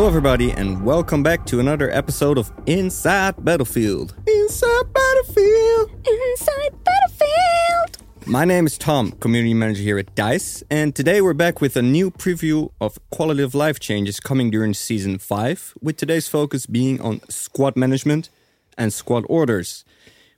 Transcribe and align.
Hello, 0.00 0.08
everybody, 0.08 0.50
and 0.52 0.82
welcome 0.82 1.22
back 1.22 1.44
to 1.44 1.60
another 1.60 1.90
episode 1.90 2.38
of 2.38 2.50
Inside 2.64 3.44
Battlefield. 3.44 4.14
Inside 4.26 4.94
Battlefield. 4.94 5.90
Inside 5.90 6.72
Battlefield. 6.82 7.98
My 8.24 8.46
name 8.46 8.64
is 8.64 8.78
Tom, 8.78 9.12
community 9.12 9.52
manager 9.52 9.82
here 9.82 9.98
at 9.98 10.14
DICE, 10.14 10.64
and 10.70 10.96
today 10.96 11.20
we're 11.20 11.34
back 11.34 11.60
with 11.60 11.76
a 11.76 11.82
new 11.82 12.10
preview 12.10 12.70
of 12.80 12.98
quality 13.10 13.42
of 13.42 13.54
life 13.54 13.78
changes 13.78 14.20
coming 14.20 14.50
during 14.50 14.72
season 14.72 15.18
5, 15.18 15.74
with 15.82 15.98
today's 15.98 16.26
focus 16.26 16.64
being 16.64 16.98
on 17.02 17.20
squad 17.28 17.76
management 17.76 18.30
and 18.78 18.94
squad 18.94 19.26
orders. 19.28 19.84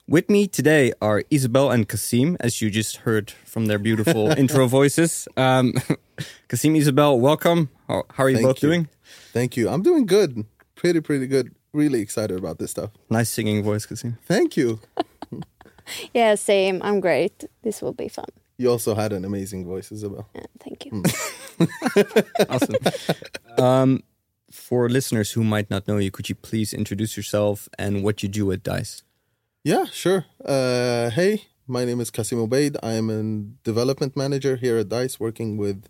With 0.09 0.29
me 0.29 0.48
today 0.48 0.92
are 1.01 1.23
Isabelle 1.31 1.70
and 1.70 1.89
Qassim, 1.89 2.37
as 2.41 2.61
you 2.61 2.69
just 2.69 2.97
heard 2.97 3.31
from 3.45 3.67
their 3.67 3.79
beautiful 3.79 4.27
intro 4.37 4.67
voices. 4.67 5.29
Um, 5.37 5.75
Qassim, 6.48 6.77
Isabelle, 6.77 7.20
welcome. 7.20 7.70
How, 7.87 8.03
how 8.11 8.25
are 8.25 8.29
you 8.29 8.39
Thank 8.39 8.48
both 8.48 8.62
you. 8.65 8.69
doing? 8.69 8.89
Thank 9.33 9.57
you. 9.57 9.69
I'm 9.69 9.83
doing 9.83 10.07
good. 10.07 10.45
Pretty, 10.75 11.01
pretty 11.01 11.27
good. 11.27 11.55
Really 11.73 12.01
excited 12.01 12.39
about 12.39 12.59
this 12.59 12.70
stuff. 12.73 12.91
Nice 13.11 13.30
singing 13.30 13.62
voice, 13.62 13.87
Qassim. 13.87 14.19
Thank 14.27 14.57
you. 14.57 14.80
Yeah, 16.15 16.37
same. 16.37 16.80
I'm 16.84 17.01
great. 17.01 17.45
This 17.62 17.83
will 17.83 17.93
be 17.93 18.06
fun. 18.09 18.29
You 18.56 18.70
also 18.70 18.95
had 18.95 19.12
an 19.12 19.25
amazing 19.25 19.67
voice, 19.67 19.91
Isabelle. 19.91 20.29
Yeah, 20.33 20.47
thank 20.61 20.84
Hmm. 20.89 21.03
you. 21.59 22.23
awesome. 22.48 22.77
Um, 23.59 24.03
for 24.51 24.89
listeners 24.89 25.33
who 25.33 25.42
might 25.42 25.70
not 25.70 25.89
know 25.89 25.97
you, 25.98 26.12
could 26.12 26.29
you 26.29 26.36
please 26.36 26.73
introduce 26.73 27.17
yourself 27.17 27.69
and 27.79 28.05
what 28.05 28.23
you 28.23 28.29
do 28.29 28.53
at 28.53 28.62
Dice? 28.62 29.03
Yeah, 29.64 29.86
sure. 29.86 30.27
Uh, 30.45 31.11
hey, 31.11 31.47
my 31.67 31.84
name 31.84 32.01
is 32.01 32.12
Qassim 32.12 32.39
Obeid. 32.47 32.77
I 32.81 32.92
am 32.92 33.11
a 33.11 33.23
development 33.64 34.17
manager 34.17 34.55
here 34.56 34.79
at 34.79 34.89
DICE, 34.89 35.19
working 35.19 35.56
with 35.56 35.89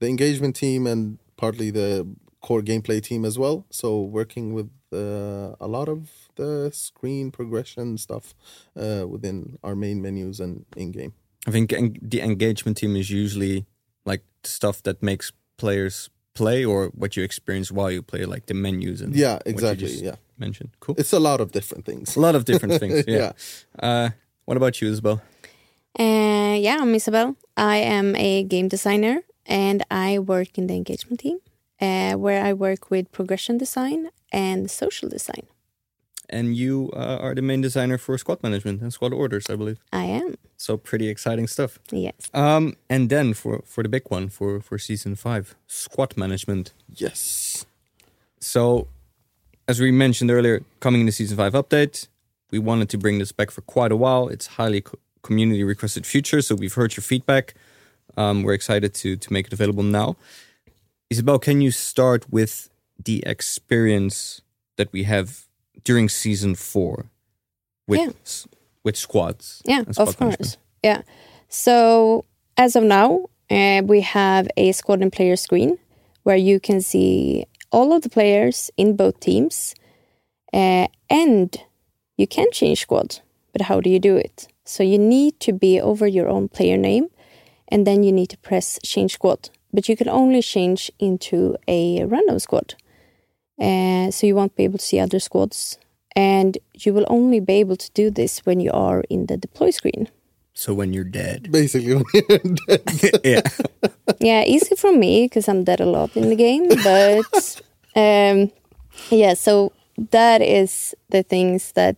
the 0.00 0.06
engagement 0.08 0.54
team 0.54 0.86
and 0.86 1.18
partly 1.38 1.70
the 1.70 2.06
core 2.40 2.62
gameplay 2.62 3.00
team 3.02 3.24
as 3.24 3.38
well. 3.38 3.66
So, 3.70 4.00
working 4.00 4.54
with 4.54 4.70
uh, 4.92 5.54
a 5.60 5.68
lot 5.68 5.88
of 5.88 6.08
the 6.36 6.70
screen 6.72 7.30
progression 7.30 7.98
stuff 7.98 8.34
uh, 8.76 9.04
within 9.08 9.58
our 9.62 9.74
main 9.76 10.00
menus 10.02 10.40
and 10.40 10.64
in 10.76 10.90
game. 10.92 11.12
I 11.46 11.50
think 11.52 11.72
en- 11.72 11.96
the 12.02 12.20
engagement 12.20 12.76
team 12.78 12.96
is 12.96 13.10
usually 13.10 13.66
like 14.04 14.22
stuff 14.44 14.82
that 14.82 15.02
makes 15.02 15.32
players 15.56 16.10
play 16.34 16.64
or 16.64 16.86
what 16.94 17.16
you 17.16 17.22
experience 17.24 17.70
while 17.70 17.90
you 17.90 18.02
play, 18.02 18.24
like 18.24 18.46
the 18.46 18.54
menus 18.54 19.00
and 19.00 19.14
Yeah, 19.14 19.34
what 19.34 19.46
you 19.46 19.52
exactly. 19.52 19.86
just 19.88 20.02
Yeah. 20.02 20.16
mentioned. 20.38 20.70
Cool. 20.80 20.94
It's 20.98 21.12
a 21.12 21.18
lot 21.20 21.40
of 21.40 21.52
different 21.52 21.84
things. 21.84 22.16
a 22.16 22.20
lot 22.20 22.34
of 22.34 22.44
different 22.44 22.80
things. 22.80 23.04
Yeah. 23.08 23.16
Yeah. 23.18 23.32
Uh, 23.88 24.10
what 24.46 24.56
about 24.56 24.80
you, 24.80 24.88
Isabelle? 24.90 25.20
Uh, 25.98 26.56
yeah, 26.58 26.78
I'm 26.80 26.94
Isabelle. 26.94 27.36
I 27.56 27.76
am 27.78 28.14
a 28.16 28.44
game 28.44 28.68
designer 28.68 29.20
and 29.46 29.82
I 29.90 30.18
work 30.18 30.56
in 30.58 30.66
the 30.66 30.74
engagement 30.74 31.20
team 31.20 31.38
uh, 31.80 32.14
where 32.14 32.44
I 32.44 32.52
work 32.52 32.90
with 32.90 33.10
progression 33.12 33.58
design 33.58 34.08
and 34.32 34.70
social 34.70 35.08
design. 35.08 35.46
And 36.28 36.56
you 36.56 36.90
uh, 36.94 37.18
are 37.20 37.34
the 37.34 37.42
main 37.42 37.60
designer 37.60 37.98
for 37.98 38.16
squad 38.16 38.42
management 38.42 38.80
and 38.82 38.92
squad 38.92 39.12
orders, 39.12 39.46
I 39.50 39.56
believe. 39.56 39.80
I 39.92 40.04
am. 40.04 40.36
So 40.56 40.76
pretty 40.76 41.08
exciting 41.08 41.48
stuff. 41.48 41.80
Yes. 41.90 42.30
Um, 42.32 42.76
and 42.88 43.10
then 43.10 43.34
for 43.34 43.62
for 43.66 43.82
the 43.82 43.88
big 43.88 44.04
one 44.10 44.28
for 44.28 44.60
for 44.60 44.78
season 44.78 45.16
five, 45.16 45.56
squad 45.66 46.16
management. 46.16 46.72
Yes. 46.88 47.66
So, 48.38 48.86
as 49.66 49.80
we 49.80 49.90
mentioned 49.90 50.30
earlier, 50.30 50.62
coming 50.78 51.00
in 51.00 51.06
the 51.06 51.12
season 51.12 51.36
five 51.36 51.52
update, 51.52 52.06
we 52.52 52.58
wanted 52.58 52.88
to 52.90 52.98
bring 52.98 53.18
this 53.18 53.32
back 53.32 53.50
for 53.50 53.62
quite 53.62 53.92
a 53.92 53.96
while. 53.96 54.28
It's 54.28 54.46
highly 54.46 54.82
co- 54.82 54.98
community 55.22 55.64
requested 55.64 56.06
feature, 56.06 56.40
so 56.42 56.54
we've 56.54 56.74
heard 56.74 56.96
your 56.96 57.02
feedback. 57.02 57.54
Um, 58.16 58.44
we're 58.44 58.54
excited 58.54 58.94
to 58.94 59.16
to 59.16 59.32
make 59.32 59.48
it 59.48 59.52
available 59.52 59.82
now. 59.82 60.16
Isabelle, 61.10 61.38
can 61.40 61.60
you 61.60 61.72
start 61.72 62.30
with 62.30 62.70
the 63.04 63.22
experience 63.26 64.42
that 64.76 64.92
we 64.92 65.02
have 65.04 65.46
during 65.84 66.08
season 66.08 66.54
four 66.54 67.10
with 67.88 68.00
Yeah. 68.00 68.12
with 68.84 68.96
squads? 68.96 69.60
Yeah, 69.66 69.82
squad 69.90 70.08
of 70.08 70.20
management? 70.20 70.38
course. 70.38 70.56
Yeah. 70.82 71.02
So 71.48 72.24
as 72.56 72.76
of 72.76 72.84
now, 72.84 73.26
uh, 73.50 73.82
we 73.84 74.00
have 74.02 74.46
a 74.56 74.72
squad 74.72 75.02
and 75.02 75.12
player 75.12 75.36
screen 75.36 75.78
where 76.22 76.36
you 76.36 76.60
can 76.60 76.80
see 76.80 77.44
all 77.72 77.92
of 77.92 78.02
the 78.02 78.08
players 78.08 78.70
in 78.76 78.96
both 78.96 79.18
teams, 79.20 79.74
uh, 80.52 80.86
and 81.08 81.56
you 82.16 82.26
can 82.26 82.46
change 82.52 82.80
squad. 82.82 83.20
But 83.52 83.62
how 83.62 83.80
do 83.80 83.90
you 83.90 83.98
do 83.98 84.16
it? 84.16 84.46
So 84.64 84.82
you 84.84 84.98
need 84.98 85.40
to 85.40 85.52
be 85.52 85.80
over 85.80 86.06
your 86.06 86.28
own 86.28 86.48
player 86.48 86.76
name, 86.76 87.08
and 87.68 87.84
then 87.86 88.04
you 88.04 88.12
need 88.12 88.28
to 88.30 88.38
press 88.38 88.78
change 88.84 89.14
squad. 89.14 89.50
But 89.72 89.88
you 89.88 89.96
can 89.96 90.08
only 90.08 90.42
change 90.42 90.90
into 90.98 91.56
a 91.68 92.04
random 92.04 92.38
squad. 92.38 92.74
Uh, 93.60 94.10
so 94.10 94.26
you 94.26 94.34
won't 94.34 94.56
be 94.56 94.64
able 94.64 94.78
to 94.78 94.84
see 94.84 94.98
other 94.98 95.20
squads. 95.20 95.78
And 96.16 96.58
you 96.74 96.92
will 96.92 97.06
only 97.08 97.40
be 97.40 97.54
able 97.54 97.76
to 97.76 97.90
do 97.92 98.10
this 98.10 98.40
when 98.40 98.58
you 98.60 98.72
are 98.72 99.04
in 99.08 99.26
the 99.26 99.36
deploy 99.36 99.70
screen. 99.70 100.08
So 100.54 100.74
when 100.74 100.92
you're 100.92 101.04
dead, 101.04 101.52
Basically, 101.52 101.94
when 101.94 102.04
you're 102.12 102.38
dead. 102.66 103.20
yeah. 103.24 103.40
Yeah, 104.18 104.42
easy 104.44 104.74
for 104.76 104.92
me 104.92 105.24
because 105.24 105.48
I'm 105.48 105.64
dead 105.64 105.80
a 105.80 105.86
lot 105.86 106.16
in 106.16 106.28
the 106.28 106.36
game. 106.36 106.68
But 106.82 107.62
um, 107.96 108.50
yeah, 109.10 109.34
so 109.34 109.72
that 110.10 110.42
is 110.42 110.94
the 111.10 111.22
things 111.22 111.72
that 111.72 111.96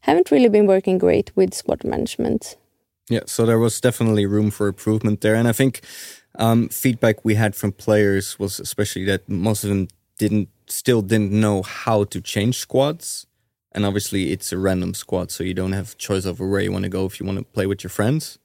haven't 0.00 0.30
really 0.30 0.48
been 0.48 0.66
working 0.66 0.98
great 0.98 1.30
with 1.36 1.54
squad 1.54 1.84
management. 1.84 2.56
Yeah, 3.08 3.20
so 3.26 3.46
there 3.46 3.58
was 3.58 3.80
definitely 3.80 4.26
room 4.26 4.50
for 4.50 4.66
improvement 4.66 5.20
there, 5.20 5.36
and 5.36 5.46
I 5.46 5.52
think 5.52 5.80
um, 6.38 6.68
feedback 6.68 7.24
we 7.24 7.34
had 7.34 7.54
from 7.54 7.72
players 7.72 8.38
was 8.38 8.60
especially 8.60 9.04
that 9.04 9.28
most 9.28 9.64
of 9.64 9.70
them 9.70 9.88
didn't 10.18 10.48
still 10.66 11.02
didn't 11.02 11.30
know 11.32 11.62
how 11.62 12.04
to 12.04 12.20
change 12.20 12.58
squads, 12.58 13.26
and 13.72 13.84
obviously 13.86 14.32
it's 14.32 14.52
a 14.52 14.58
random 14.58 14.94
squad, 14.94 15.30
so 15.30 15.44
you 15.44 15.54
don't 15.54 15.72
have 15.72 15.96
choice 15.98 16.26
over 16.26 16.46
where 16.48 16.60
you 16.60 16.72
want 16.72 16.84
to 16.84 16.88
go 16.88 17.04
if 17.06 17.20
you 17.20 17.26
want 17.26 17.38
to 17.38 17.44
play 17.44 17.66
with 17.66 17.82
your 17.84 17.90
friends. 17.90 18.38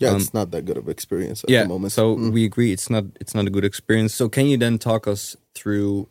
Yeah, 0.00 0.10
Um, 0.10 0.16
it's 0.18 0.32
not 0.32 0.52
that 0.52 0.64
good 0.64 0.76
of 0.76 0.88
experience 0.88 1.42
at 1.42 1.50
yeah, 1.50 1.62
the 1.62 1.68
moment. 1.68 1.92
so 1.92 2.14
Mm. 2.16 2.32
we 2.32 2.44
agree 2.44 2.72
it's 2.72 2.88
not 2.88 3.04
it's 3.20 3.34
not 3.34 3.46
a 3.46 3.50
good 3.50 3.64
experience. 3.64 4.14
So 4.14 4.28
can 4.28 4.46
you 4.46 4.56
then 4.56 4.78
talk 4.78 5.08
us 5.08 5.36
through 5.54 6.08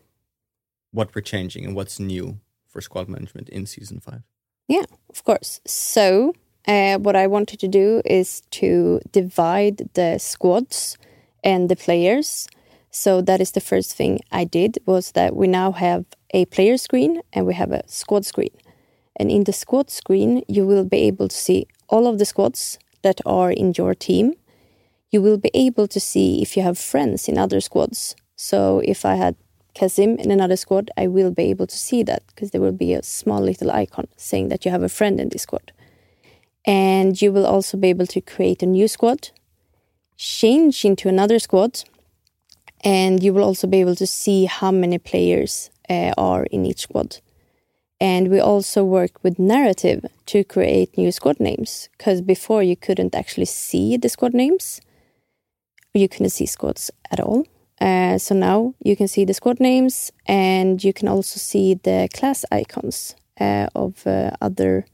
what 0.91 1.13
we're 1.15 1.21
changing 1.21 1.65
and 1.65 1.75
what's 1.75 1.99
new 1.99 2.39
for 2.67 2.81
squad 2.81 3.07
management 3.07 3.49
in 3.49 3.65
season 3.65 3.99
five? 3.99 4.23
Yeah, 4.67 4.83
of 5.09 5.23
course. 5.23 5.61
So 5.65 6.33
uh, 6.67 6.97
what 6.97 7.15
I 7.15 7.27
wanted 7.27 7.59
to 7.61 7.67
do 7.69 8.01
is 8.03 8.41
to 8.51 8.99
divide 9.13 9.89
the 9.93 10.17
squads 10.17 10.97
and 11.43 11.69
the 11.69 11.75
players. 11.75 12.47
So 12.91 13.21
that 13.21 13.41
is 13.41 13.51
the 13.51 13.61
first 13.61 13.95
thing 13.95 14.19
I 14.31 14.43
did 14.43 14.79
was 14.85 15.11
that 15.11 15.35
we 15.35 15.47
now 15.47 15.71
have 15.71 16.05
a 16.33 16.45
player 16.45 16.77
screen 16.77 17.21
and 17.33 17.45
we 17.45 17.53
have 17.53 17.71
a 17.71 17.87
squad 17.87 18.25
screen. 18.25 18.55
And 19.15 19.31
in 19.31 19.43
the 19.43 19.53
squad 19.53 19.89
screen, 19.89 20.43
you 20.47 20.65
will 20.65 20.85
be 20.85 20.99
able 21.07 21.27
to 21.27 21.35
see 21.35 21.67
all 21.89 22.07
of 22.07 22.19
the 22.19 22.25
squads 22.25 22.79
that 23.01 23.19
are 23.25 23.51
in 23.51 23.73
your 23.77 23.95
team. 23.95 24.33
You 25.11 25.21
will 25.21 25.37
be 25.37 25.51
able 25.53 25.87
to 25.87 25.99
see 25.99 26.41
if 26.41 26.55
you 26.55 26.63
have 26.63 26.77
friends 26.77 27.27
in 27.27 27.37
other 27.37 27.61
squads. 27.61 28.15
So 28.35 28.81
if 28.85 29.05
I 29.05 29.15
had 29.15 29.35
Qassim 29.73 30.19
in 30.19 30.31
another 30.31 30.55
squad, 30.55 30.91
I 30.97 31.07
will 31.07 31.31
be 31.31 31.43
able 31.43 31.67
to 31.67 31.77
see 31.77 32.03
that 32.03 32.23
because 32.27 32.51
there 32.51 32.61
will 32.61 32.71
be 32.71 32.93
a 32.93 33.03
small 33.03 33.41
little 33.41 33.71
icon 33.71 34.07
saying 34.17 34.49
that 34.49 34.65
you 34.65 34.71
have 34.71 34.83
a 34.83 34.89
friend 34.89 35.19
in 35.19 35.29
this 35.29 35.43
squad. 35.43 35.71
And 36.65 37.19
you 37.21 37.31
will 37.31 37.45
also 37.45 37.77
be 37.77 37.89
able 37.89 38.07
to 38.07 38.21
create 38.21 38.61
a 38.61 38.65
new 38.65 38.87
squad, 38.87 39.29
change 40.17 40.83
into 40.83 41.07
another 41.07 41.39
squad, 41.39 41.83
and 42.83 43.23
you 43.23 43.33
will 43.33 43.43
also 43.43 43.67
be 43.67 43.79
able 43.79 43.95
to 43.95 44.07
see 44.07 44.45
how 44.45 44.71
many 44.71 44.97
players 44.97 45.69
uh, 45.89 46.13
are 46.17 46.45
in 46.45 46.65
each 46.65 46.81
squad. 46.81 47.19
And 47.99 48.29
we 48.29 48.39
also 48.39 48.83
work 48.83 49.23
with 49.23 49.39
narrative 49.39 50.05
to 50.27 50.43
create 50.43 50.97
new 50.97 51.11
squad 51.11 51.39
names 51.39 51.89
because 51.97 52.21
before 52.21 52.61
you 52.61 52.75
couldn't 52.75 53.15
actually 53.15 53.45
see 53.45 53.97
the 53.97 54.09
squad 54.09 54.33
names, 54.33 54.81
you 55.93 56.07
couldn't 56.07 56.29
see 56.29 56.45
squads 56.45 56.91
at 57.09 57.19
all. 57.19 57.45
Uh, 57.81 58.17
so 58.17 58.35
now 58.35 58.73
you 58.83 58.95
can 58.95 59.07
see 59.07 59.25
the 59.25 59.33
squad 59.33 59.59
names 59.59 60.11
and 60.27 60.83
you 60.83 60.93
can 60.93 61.07
also 61.07 61.39
see 61.39 61.75
the 61.75 62.07
class 62.13 62.45
icons 62.51 63.15
uh, 63.39 63.67
of 63.75 64.05
uh, 64.05 64.31
other 64.41 64.85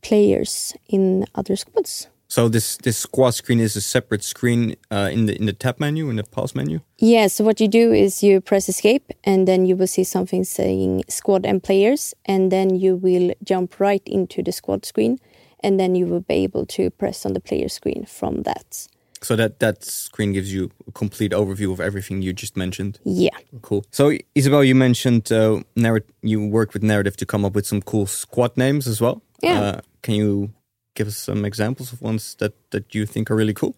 players 0.00 0.74
in 0.88 1.24
other 1.34 1.56
squads. 1.56 2.08
So 2.32 2.48
this 2.48 2.78
this 2.78 2.96
squad 2.96 3.34
screen 3.34 3.60
is 3.60 3.76
a 3.76 3.82
separate 3.82 4.24
screen 4.24 4.76
uh, 4.90 5.10
in 5.12 5.26
the 5.26 5.36
in 5.36 5.44
the 5.44 5.52
tab 5.52 5.78
menu 5.78 6.08
in 6.08 6.16
the 6.16 6.24
pause 6.24 6.54
menu. 6.54 6.80
Yeah, 6.96 7.28
so 7.28 7.44
what 7.44 7.60
you 7.60 7.68
do 7.68 7.92
is 7.92 8.22
you 8.22 8.40
press 8.40 8.70
escape 8.70 9.12
and 9.22 9.46
then 9.46 9.66
you 9.66 9.76
will 9.76 9.86
see 9.86 10.02
something 10.02 10.42
saying 10.44 11.04
squad 11.08 11.44
and 11.44 11.62
players, 11.62 12.14
and 12.24 12.50
then 12.50 12.74
you 12.80 12.96
will 12.96 13.34
jump 13.44 13.78
right 13.78 14.02
into 14.06 14.42
the 14.42 14.50
squad 14.50 14.86
screen, 14.86 15.18
and 15.60 15.78
then 15.78 15.94
you 15.94 16.06
will 16.06 16.22
be 16.22 16.36
able 16.44 16.64
to 16.66 16.88
press 16.90 17.26
on 17.26 17.34
the 17.34 17.40
player 17.40 17.68
screen 17.68 18.06
from 18.06 18.44
that. 18.44 18.88
So 19.20 19.36
that 19.36 19.58
that 19.58 19.84
screen 19.84 20.32
gives 20.32 20.54
you 20.54 20.70
a 20.88 20.92
complete 20.92 21.32
overview 21.32 21.70
of 21.70 21.80
everything 21.80 22.22
you 22.22 22.32
just 22.32 22.56
mentioned. 22.56 22.98
Yeah. 23.04 23.36
Cool. 23.60 23.84
So 23.90 24.10
Isabelle, 24.34 24.64
you 24.64 24.74
mentioned 24.74 25.30
uh, 25.30 25.60
narrat- 25.76 26.08
you 26.22 26.48
work 26.48 26.72
with 26.72 26.82
narrative 26.82 27.14
to 27.16 27.26
come 27.26 27.44
up 27.44 27.54
with 27.54 27.66
some 27.66 27.82
cool 27.82 28.06
squad 28.06 28.56
names 28.56 28.86
as 28.86 29.02
well. 29.02 29.20
Yeah. 29.42 29.60
Uh, 29.60 29.80
can 30.00 30.14
you 30.14 30.50
give 30.94 31.06
us 31.08 31.16
some 31.16 31.44
examples 31.44 31.92
of 31.92 32.00
ones 32.02 32.34
that 32.38 32.52
that 32.70 32.94
you 32.94 33.06
think 33.06 33.30
are 33.30 33.36
really 33.36 33.54
cool? 33.54 33.74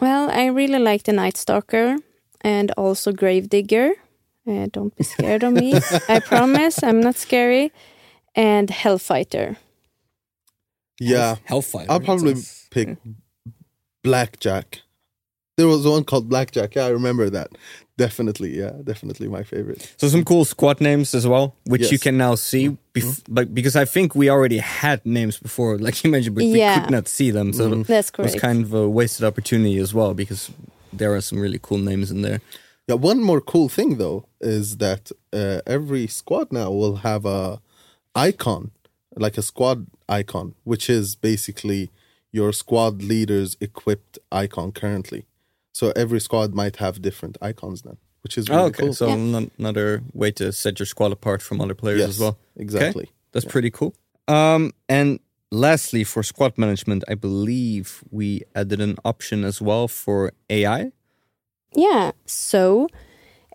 Well, 0.00 0.30
I 0.30 0.46
really 0.46 0.78
like 0.78 1.02
the 1.04 1.12
Night 1.12 1.36
Stalker 1.36 1.96
and 2.40 2.70
also 2.76 3.12
Gravedigger. 3.12 3.92
Uh, 4.46 4.66
don't 4.72 4.94
be 4.96 5.04
scared 5.04 5.42
of 5.44 5.52
me. 5.52 5.74
I 6.08 6.20
promise 6.20 6.82
I'm 6.82 7.00
not 7.00 7.16
scary. 7.16 7.72
And 8.34 8.68
Hellfighter. 8.68 9.56
Yeah, 11.00 11.36
Hellfire. 11.44 11.86
I'll 11.88 12.00
probably 12.00 12.34
That's- 12.34 12.66
pick 12.70 12.96
Blackjack. 14.02 14.82
There 15.56 15.68
was 15.68 15.86
one 15.86 16.04
called 16.04 16.28
Blackjack. 16.28 16.74
Yeah, 16.74 16.86
I 16.86 16.88
remember 16.90 17.30
that. 17.30 17.48
Definitely, 17.96 18.58
yeah, 18.58 18.72
definitely 18.82 19.28
my 19.28 19.44
favorite. 19.44 19.94
So 19.98 20.08
some 20.08 20.24
cool 20.24 20.44
squad 20.44 20.80
names 20.80 21.14
as 21.14 21.26
well, 21.28 21.54
which 21.66 21.82
you 21.92 21.98
can 21.98 22.16
now 22.16 22.34
see. 22.34 22.76
Bef- 22.92 23.22
But 23.28 23.54
because 23.54 23.76
I 23.76 23.84
think 23.84 24.14
we 24.16 24.28
already 24.28 24.58
had 24.58 25.04
names 25.06 25.38
before, 25.38 25.78
like 25.86 26.02
you 26.02 26.10
mentioned, 26.10 26.34
but 26.34 26.44
we 26.44 26.58
could 26.80 26.90
not 26.90 27.06
see 27.08 27.30
them. 27.30 27.52
So 27.52 27.68
That's 27.84 28.08
it 28.10 28.22
was 28.22 28.32
kind 28.40 28.64
of 28.64 28.74
a 28.74 28.88
wasted 28.88 29.24
opportunity 29.24 29.78
as 29.78 29.94
well 29.94 30.12
because 30.14 30.50
there 30.92 31.14
are 31.14 31.20
some 31.20 31.38
really 31.38 31.60
cool 31.62 31.78
names 31.78 32.10
in 32.10 32.22
there. 32.22 32.40
Yeah, 32.88 32.96
one 32.96 33.22
more 33.22 33.40
cool 33.40 33.68
thing 33.68 33.96
though 33.98 34.26
is 34.40 34.76
that 34.78 35.12
uh, 35.32 35.60
every 35.66 36.06
squad 36.08 36.50
now 36.52 36.70
will 36.72 36.96
have 36.96 37.24
a 37.24 37.60
icon, 38.14 38.72
like 39.16 39.38
a 39.38 39.42
squad 39.42 39.86
icon, 40.08 40.54
which 40.64 40.90
is 40.90 41.14
basically 41.16 41.90
your 42.32 42.52
squad 42.52 43.02
leader's 43.02 43.56
equipped 43.60 44.18
icon 44.32 44.72
currently. 44.72 45.26
So 45.78 45.92
every 45.96 46.20
squad 46.20 46.54
might 46.54 46.76
have 46.76 47.02
different 47.02 47.36
icons 47.42 47.82
then, 47.82 47.96
which 48.22 48.38
is 48.38 48.48
really 48.48 48.62
Oh, 48.62 48.66
okay, 48.66 48.84
cool. 48.84 48.94
so 48.94 49.06
Yeah. 49.08 49.14
ano- 49.14 49.50
another 49.58 50.02
way 50.12 50.30
to 50.40 50.52
set 50.52 50.78
your 50.78 50.86
squad 50.86 51.12
apart 51.12 51.42
from 51.42 51.60
other 51.60 51.74
players 51.74 51.98
yes, 52.00 52.08
as 52.10 52.18
well. 52.20 52.34
exactly. 52.56 53.06
That's 53.32 53.44
pretty 53.54 53.70
cool. 53.70 53.92
Um, 54.28 54.72
and 54.88 55.18
lastly, 55.50 56.04
for 56.04 56.22
squad 56.22 56.56
management, 56.56 57.02
I 57.08 57.14
believe 57.16 58.04
we 58.10 58.42
added 58.54 58.80
an 58.80 58.96
option 59.04 59.44
as 59.44 59.60
well 59.60 59.88
for 59.88 60.32
AI. 60.48 60.92
Yeah. 61.76 62.12
So 62.24 62.86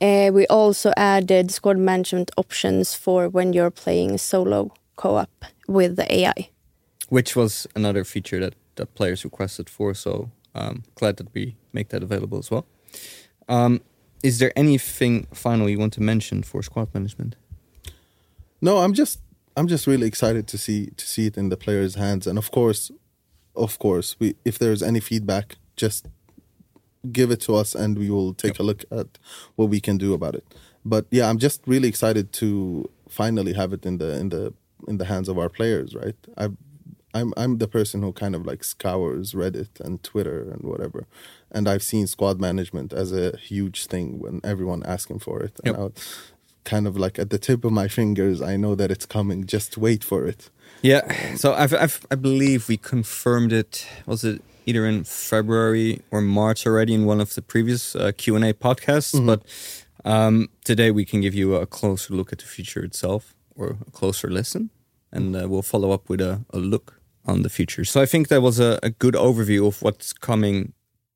uh, 0.01 0.29
we 0.33 0.45
also 0.47 0.91
added 0.97 1.51
squad 1.51 1.77
management 1.77 2.31
options 2.35 2.93
for 2.95 3.29
when 3.29 3.53
you're 3.53 3.71
playing 3.71 4.17
solo 4.17 4.71
co-op 4.97 5.45
with 5.67 5.95
the 5.95 6.05
AI. 6.13 6.49
which 7.09 7.35
was 7.35 7.65
another 7.75 8.03
feature 8.03 8.39
that, 8.41 8.53
that 8.75 8.93
players 8.93 9.23
requested 9.23 9.69
for. 9.69 9.93
So 9.95 10.29
um, 10.59 10.83
glad 10.95 11.17
that 11.17 11.33
we 11.33 11.55
make 11.73 11.89
that 11.89 12.03
available 12.03 12.37
as 12.37 12.51
well. 12.51 12.65
Um, 13.47 13.81
is 14.21 14.39
there 14.39 14.51
anything 14.55 15.25
final 15.33 15.69
you 15.69 15.79
want 15.79 15.93
to 15.93 16.01
mention 16.01 16.43
for 16.43 16.61
squad 16.61 16.93
management? 16.93 17.35
No, 18.61 18.79
I'm 18.79 18.93
just 18.93 19.19
I'm 19.55 19.67
just 19.67 19.87
really 19.87 20.07
excited 20.07 20.47
to 20.47 20.57
see 20.57 20.87
to 20.97 21.05
see 21.07 21.25
it 21.27 21.37
in 21.37 21.49
the 21.49 21.57
players' 21.57 21.95
hands, 21.95 22.27
and 22.27 22.37
of 22.37 22.51
course, 22.51 22.91
of 23.55 23.79
course, 23.79 24.15
we 24.19 24.35
if 24.43 24.59
there's 24.59 24.83
any 24.83 24.99
feedback, 24.99 25.55
just 25.75 26.07
give 27.11 27.31
it 27.31 27.39
to 27.41 27.55
us, 27.55 27.73
and 27.75 27.97
we 27.97 28.09
will 28.09 28.33
take 28.33 28.59
a 28.59 28.63
look 28.63 28.83
at 28.91 29.17
what 29.55 29.69
we 29.69 29.79
can 29.79 29.97
do 29.97 30.13
about 30.13 30.35
it. 30.35 30.45
But 30.83 31.05
yeah, 31.11 31.29
I'm 31.29 31.39
just 31.39 31.61
really 31.65 31.87
excited 31.87 32.33
to 32.33 32.89
finally 33.07 33.53
have 33.53 33.71
it 33.73 33.85
in 33.85 33.97
the 33.97 34.19
in 34.19 34.29
the 34.29 34.53
in 34.87 34.97
the 34.97 35.05
hands 35.05 35.29
of 35.29 35.37
our 35.37 35.49
players. 35.49 35.95
Right, 35.95 36.15
I. 36.37 36.49
I'm 37.13 37.33
I'm 37.37 37.57
the 37.57 37.67
person 37.67 38.01
who 38.03 38.11
kind 38.13 38.35
of 38.35 38.45
like 38.45 38.63
scours 38.63 39.33
Reddit 39.33 39.79
and 39.79 40.01
Twitter 40.03 40.41
and 40.51 40.61
whatever, 40.63 41.07
and 41.51 41.67
I've 41.67 41.83
seen 41.83 42.07
squad 42.07 42.39
management 42.39 42.93
as 42.93 43.11
a 43.11 43.35
huge 43.37 43.87
thing 43.87 44.19
when 44.19 44.41
everyone 44.43 44.83
asking 44.85 45.19
for 45.19 45.41
it. 45.41 45.59
And 45.63 45.75
Yep. 45.75 45.77
now 45.77 45.91
kind 46.65 46.85
of 46.87 46.97
like 46.97 47.17
at 47.17 47.29
the 47.31 47.39
tip 47.39 47.65
of 47.65 47.71
my 47.71 47.87
fingers. 47.87 48.41
I 48.41 48.55
know 48.57 48.75
that 48.75 48.91
it's 48.91 49.05
coming. 49.05 49.45
Just 49.45 49.77
wait 49.77 50.03
for 50.03 50.25
it. 50.27 50.49
Yeah. 50.83 51.35
So 51.35 51.53
I've, 51.53 51.73
I've, 51.73 52.05
I 52.11 52.15
believe 52.15 52.67
we 52.69 52.77
confirmed 52.77 53.51
it. 53.53 53.87
Was 54.05 54.23
it 54.23 54.41
either 54.67 54.85
in 54.85 55.03
February 55.03 56.01
or 56.11 56.21
March 56.21 56.67
already 56.67 56.93
in 56.93 57.05
one 57.05 57.19
of 57.21 57.33
the 57.33 57.41
previous 57.41 57.95
uh, 57.95 58.11
Q 58.15 58.35
and 58.35 58.45
A 58.45 58.53
podcasts? 58.53 59.25
But 59.25 59.41
um, 60.05 60.49
today 60.63 60.91
we 60.91 61.05
can 61.05 61.21
give 61.21 61.33
you 61.33 61.55
a 61.55 61.65
closer 61.65 62.13
look 62.13 62.31
at 62.31 62.39
the 62.39 62.45
future 62.45 62.83
itself, 62.83 63.33
or 63.55 63.77
a 63.87 63.91
closer 63.91 64.29
listen, 64.29 64.69
and 65.11 65.35
uh, 65.35 65.47
we'll 65.49 65.63
follow 65.63 65.91
up 65.91 66.07
with 66.07 66.21
a, 66.21 66.43
a 66.51 66.59
look 66.59 66.98
on 67.29 67.41
the 67.43 67.49
future. 67.49 67.85
So 67.85 68.01
I 68.01 68.05
think 68.05 68.27
that 68.27 68.41
was 68.41 68.59
a, 68.59 68.79
a 68.83 68.89
good 68.89 69.15
overview 69.15 69.67
of 69.67 69.81
what's 69.81 70.13
coming 70.13 70.73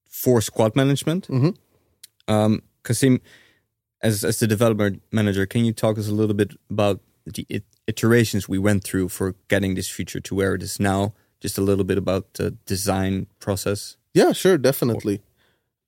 for 0.10 0.42
squad 0.42 0.75
management. 0.75 1.27
Mhm. 1.27 1.56
Um, 2.27 2.62
Qassim, 2.83 3.19
as 4.01 4.24
as 4.24 4.38
the 4.39 4.48
development 4.48 5.01
manager, 5.12 5.45
can 5.45 5.65
you 5.65 5.74
talk 5.74 5.98
us 5.98 6.07
a 6.07 6.13
little 6.13 6.36
bit 6.36 6.51
about 6.69 7.00
the 7.25 7.45
it, 7.50 7.63
iterations 7.88 8.48
we 8.50 8.60
went 8.60 8.83
through 8.83 9.10
for 9.10 9.36
getting 9.48 9.75
this 9.75 9.89
feature 9.89 10.21
to 10.21 10.36
where 10.36 10.56
it 10.56 10.63
is 10.63 10.80
now? 10.80 11.13
Just 11.42 11.57
a 11.57 11.62
little 11.62 11.83
bit 11.86 11.98
about 11.98 12.33
the 12.33 12.51
design 12.65 13.27
process. 13.39 13.98
Yeah, 14.13 14.33
sure, 14.33 14.57
definitely. 14.57 15.19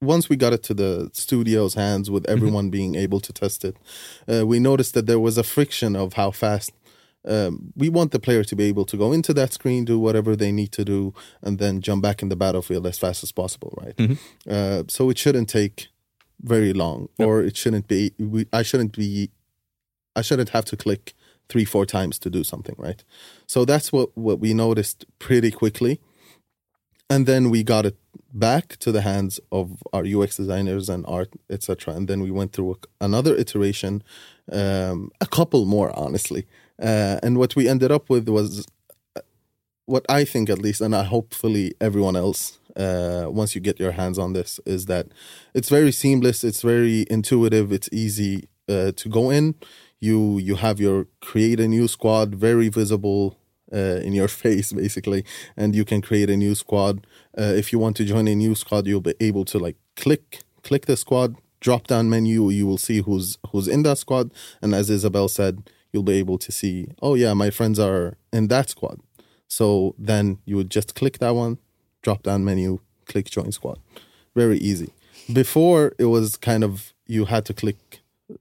Once 0.02 0.28
we 0.28 0.36
got 0.36 0.52
it 0.52 0.62
to 0.62 0.74
the 0.74 1.08
studio's 1.12 1.74
hands 1.74 2.10
with 2.10 2.28
everyone 2.28 2.68
being 2.70 2.94
able 2.94 3.20
to 3.20 3.32
test 3.32 3.64
it, 3.64 3.76
uh, 4.28 4.46
we 4.46 4.58
noticed 4.58 4.92
that 4.94 5.06
there 5.06 5.18
was 5.20 5.38
a 5.38 5.42
friction 5.42 5.96
of 5.96 6.12
how 6.14 6.30
fast. 6.30 6.70
Um, 7.26 7.72
we 7.76 7.88
want 7.88 8.12
the 8.12 8.18
player 8.20 8.44
to 8.44 8.56
be 8.56 8.64
able 8.64 8.84
to 8.86 8.96
go 8.96 9.12
into 9.12 9.34
that 9.34 9.52
screen, 9.52 9.84
do 9.84 9.98
whatever 9.98 10.36
they 10.36 10.52
need 10.52 10.72
to 10.72 10.84
do, 10.84 11.12
and 11.42 11.58
then 11.58 11.80
jump 11.80 12.02
back 12.02 12.22
in 12.22 12.28
the 12.28 12.36
battlefield 12.36 12.86
as 12.86 12.98
fast 12.98 13.22
as 13.22 13.32
possible, 13.32 13.74
right? 13.82 13.96
Uh, 14.48 14.84
so 14.88 15.10
it 15.10 15.18
shouldn't 15.18 15.48
take 15.48 15.88
very 16.42 16.72
long, 16.72 17.08
or 17.18 17.42
it 17.42 17.56
shouldn't 17.56 17.88
be. 17.88 18.12
We, 18.18 18.46
I 18.52 18.62
shouldn't 18.62 18.92
be. 18.96 19.30
I 20.14 20.22
shouldn't 20.22 20.50
have 20.50 20.64
to 20.66 20.76
click 20.76 21.14
three, 21.48 21.64
four 21.64 21.86
times 21.86 22.18
to 22.20 22.30
do 22.30 22.42
something, 22.44 22.74
right? 22.78 23.02
So 23.46 23.64
that's 23.64 23.92
what 23.92 24.16
what 24.16 24.38
we 24.40 24.54
noticed 24.54 25.04
pretty 25.18 25.50
quickly 25.50 26.00
and 27.08 27.26
then 27.26 27.50
we 27.50 27.62
got 27.62 27.86
it 27.86 27.96
back 28.32 28.76
to 28.78 28.92
the 28.92 29.02
hands 29.02 29.40
of 29.52 29.82
our 29.92 30.04
UX 30.04 30.36
designers 30.36 30.88
and 30.88 31.04
art, 31.06 31.30
etc. 31.50 31.94
And 31.94 32.08
then 32.08 32.20
we 32.20 32.30
went 32.30 32.52
through 32.52 32.78
another 33.00 33.34
iteration, 33.36 34.02
um, 34.52 35.10
a 35.20 35.26
couple 35.26 35.64
more, 35.64 35.96
honestly. 35.98 36.46
Uh, 36.80 37.18
and 37.22 37.38
what 37.38 37.56
we 37.56 37.68
ended 37.68 37.90
up 37.90 38.10
with 38.10 38.28
was 38.28 38.66
uh, 39.16 39.20
what 39.86 40.04
I 40.08 40.24
think, 40.24 40.50
at 40.50 40.58
least, 40.58 40.80
and 40.80 40.94
I 40.94 41.04
hopefully 41.04 41.74
everyone 41.80 42.16
else, 42.16 42.58
uh, 42.76 43.26
once 43.28 43.54
you 43.54 43.60
get 43.60 43.80
your 43.80 43.92
hands 43.92 44.18
on 44.18 44.32
this, 44.32 44.60
is 44.66 44.86
that 44.86 45.06
it's 45.54 45.70
very 45.70 45.92
seamless, 45.92 46.44
it's 46.44 46.62
very 46.62 47.06
intuitive, 47.08 47.72
it's 47.72 47.88
easy 47.92 48.48
uh, 48.68 48.92
to 48.96 49.08
go 49.08 49.30
in. 49.30 49.54
You 49.98 50.38
you 50.38 50.56
have 50.56 50.78
your 50.78 51.06
create 51.22 51.58
a 51.58 51.66
new 51.66 51.88
squad, 51.88 52.34
very 52.34 52.68
visible 52.68 53.38
uh, 53.72 54.00
in 54.02 54.12
your 54.12 54.28
face 54.42 54.72
basically 54.72 55.24
and 55.56 55.74
you 55.74 55.84
can 55.84 56.00
create 56.00 56.30
a 56.30 56.36
new 56.36 56.54
squad. 56.54 57.06
Uh, 57.36 57.52
if 57.56 57.72
you 57.72 57.78
want 57.78 57.96
to 57.96 58.04
join 58.04 58.28
a 58.28 58.34
new 58.34 58.54
squad 58.54 58.86
you'll 58.86 59.00
be 59.00 59.14
able 59.20 59.44
to 59.44 59.58
like 59.58 59.76
click 59.96 60.42
click 60.62 60.86
the 60.86 60.96
squad 60.96 61.36
drop 61.60 61.86
down 61.86 62.10
menu 62.10 62.50
you 62.50 62.66
will 62.66 62.78
see 62.78 63.00
who's 63.00 63.38
who's 63.50 63.66
in 63.68 63.82
that 63.82 63.98
squad 63.98 64.30
and 64.60 64.74
as 64.74 64.90
Isabelle 64.90 65.28
said 65.28 65.70
you'll 65.92 66.02
be 66.02 66.14
able 66.14 66.38
to 66.38 66.52
see 66.52 66.88
oh 67.02 67.14
yeah 67.14 67.32
my 67.34 67.50
friends 67.50 67.78
are 67.78 68.16
in 68.32 68.48
that 68.48 68.70
squad. 68.70 69.00
So 69.48 69.94
then 69.98 70.38
you 70.44 70.56
would 70.56 70.70
just 70.70 70.94
click 70.94 71.18
that 71.18 71.34
one 71.34 71.58
drop 72.02 72.22
down 72.22 72.44
menu 72.44 72.80
click 73.06 73.30
join 73.30 73.52
squad. 73.52 73.78
Very 74.34 74.58
easy. 74.58 74.92
Before 75.32 75.92
it 75.98 76.06
was 76.06 76.36
kind 76.36 76.62
of 76.62 76.92
you 77.06 77.24
had 77.24 77.44
to 77.46 77.54
click 77.54 77.95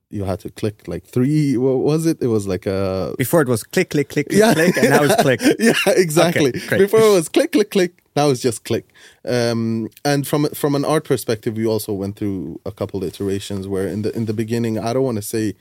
you 0.10 0.24
had 0.24 0.40
to 0.40 0.50
click 0.50 0.88
like 0.88 1.06
three 1.06 1.58
what 1.58 1.78
was 1.78 2.06
it 2.06 2.18
it 2.22 2.28
was 2.28 2.48
like 2.48 2.66
a 2.66 3.14
Before 3.18 3.42
it 3.42 3.48
was 3.48 3.64
click, 3.64 3.90
click, 3.92 4.10
click, 4.10 4.28
click, 4.30 4.40
Yeah. 4.40 4.54
click, 4.54 4.76
and 4.78 4.90
now 4.90 5.04
it's 5.04 5.22
click. 5.22 5.42
yeah, 5.60 5.74
exactly. 5.88 6.50
Okay. 6.50 6.78
Before 6.78 7.02
it 7.02 7.14
was 7.14 7.30
click, 7.30 7.52
click, 7.52 7.70
click. 7.72 8.02
Now 8.16 8.30
it's 8.30 8.42
just 8.42 8.64
click. 8.64 8.86
Um, 9.26 9.90
and 10.04 10.26
from 10.26 10.48
from 10.62 10.74
an 10.76 10.86
art 10.86 11.04
perspective, 11.04 11.56
we 11.56 11.66
also 11.68 11.94
went 11.94 12.16
through 12.18 12.60
a 12.66 12.72
couple 12.72 13.04
iterations 13.04 13.68
where 13.68 13.88
in 13.88 14.02
the 14.02 14.12
in 14.16 14.26
the 14.26 14.34
beginning, 14.34 14.80
I 14.80 14.94
don't 14.94 15.04
want 15.04 15.18
to 15.18 15.22
say 15.22 15.54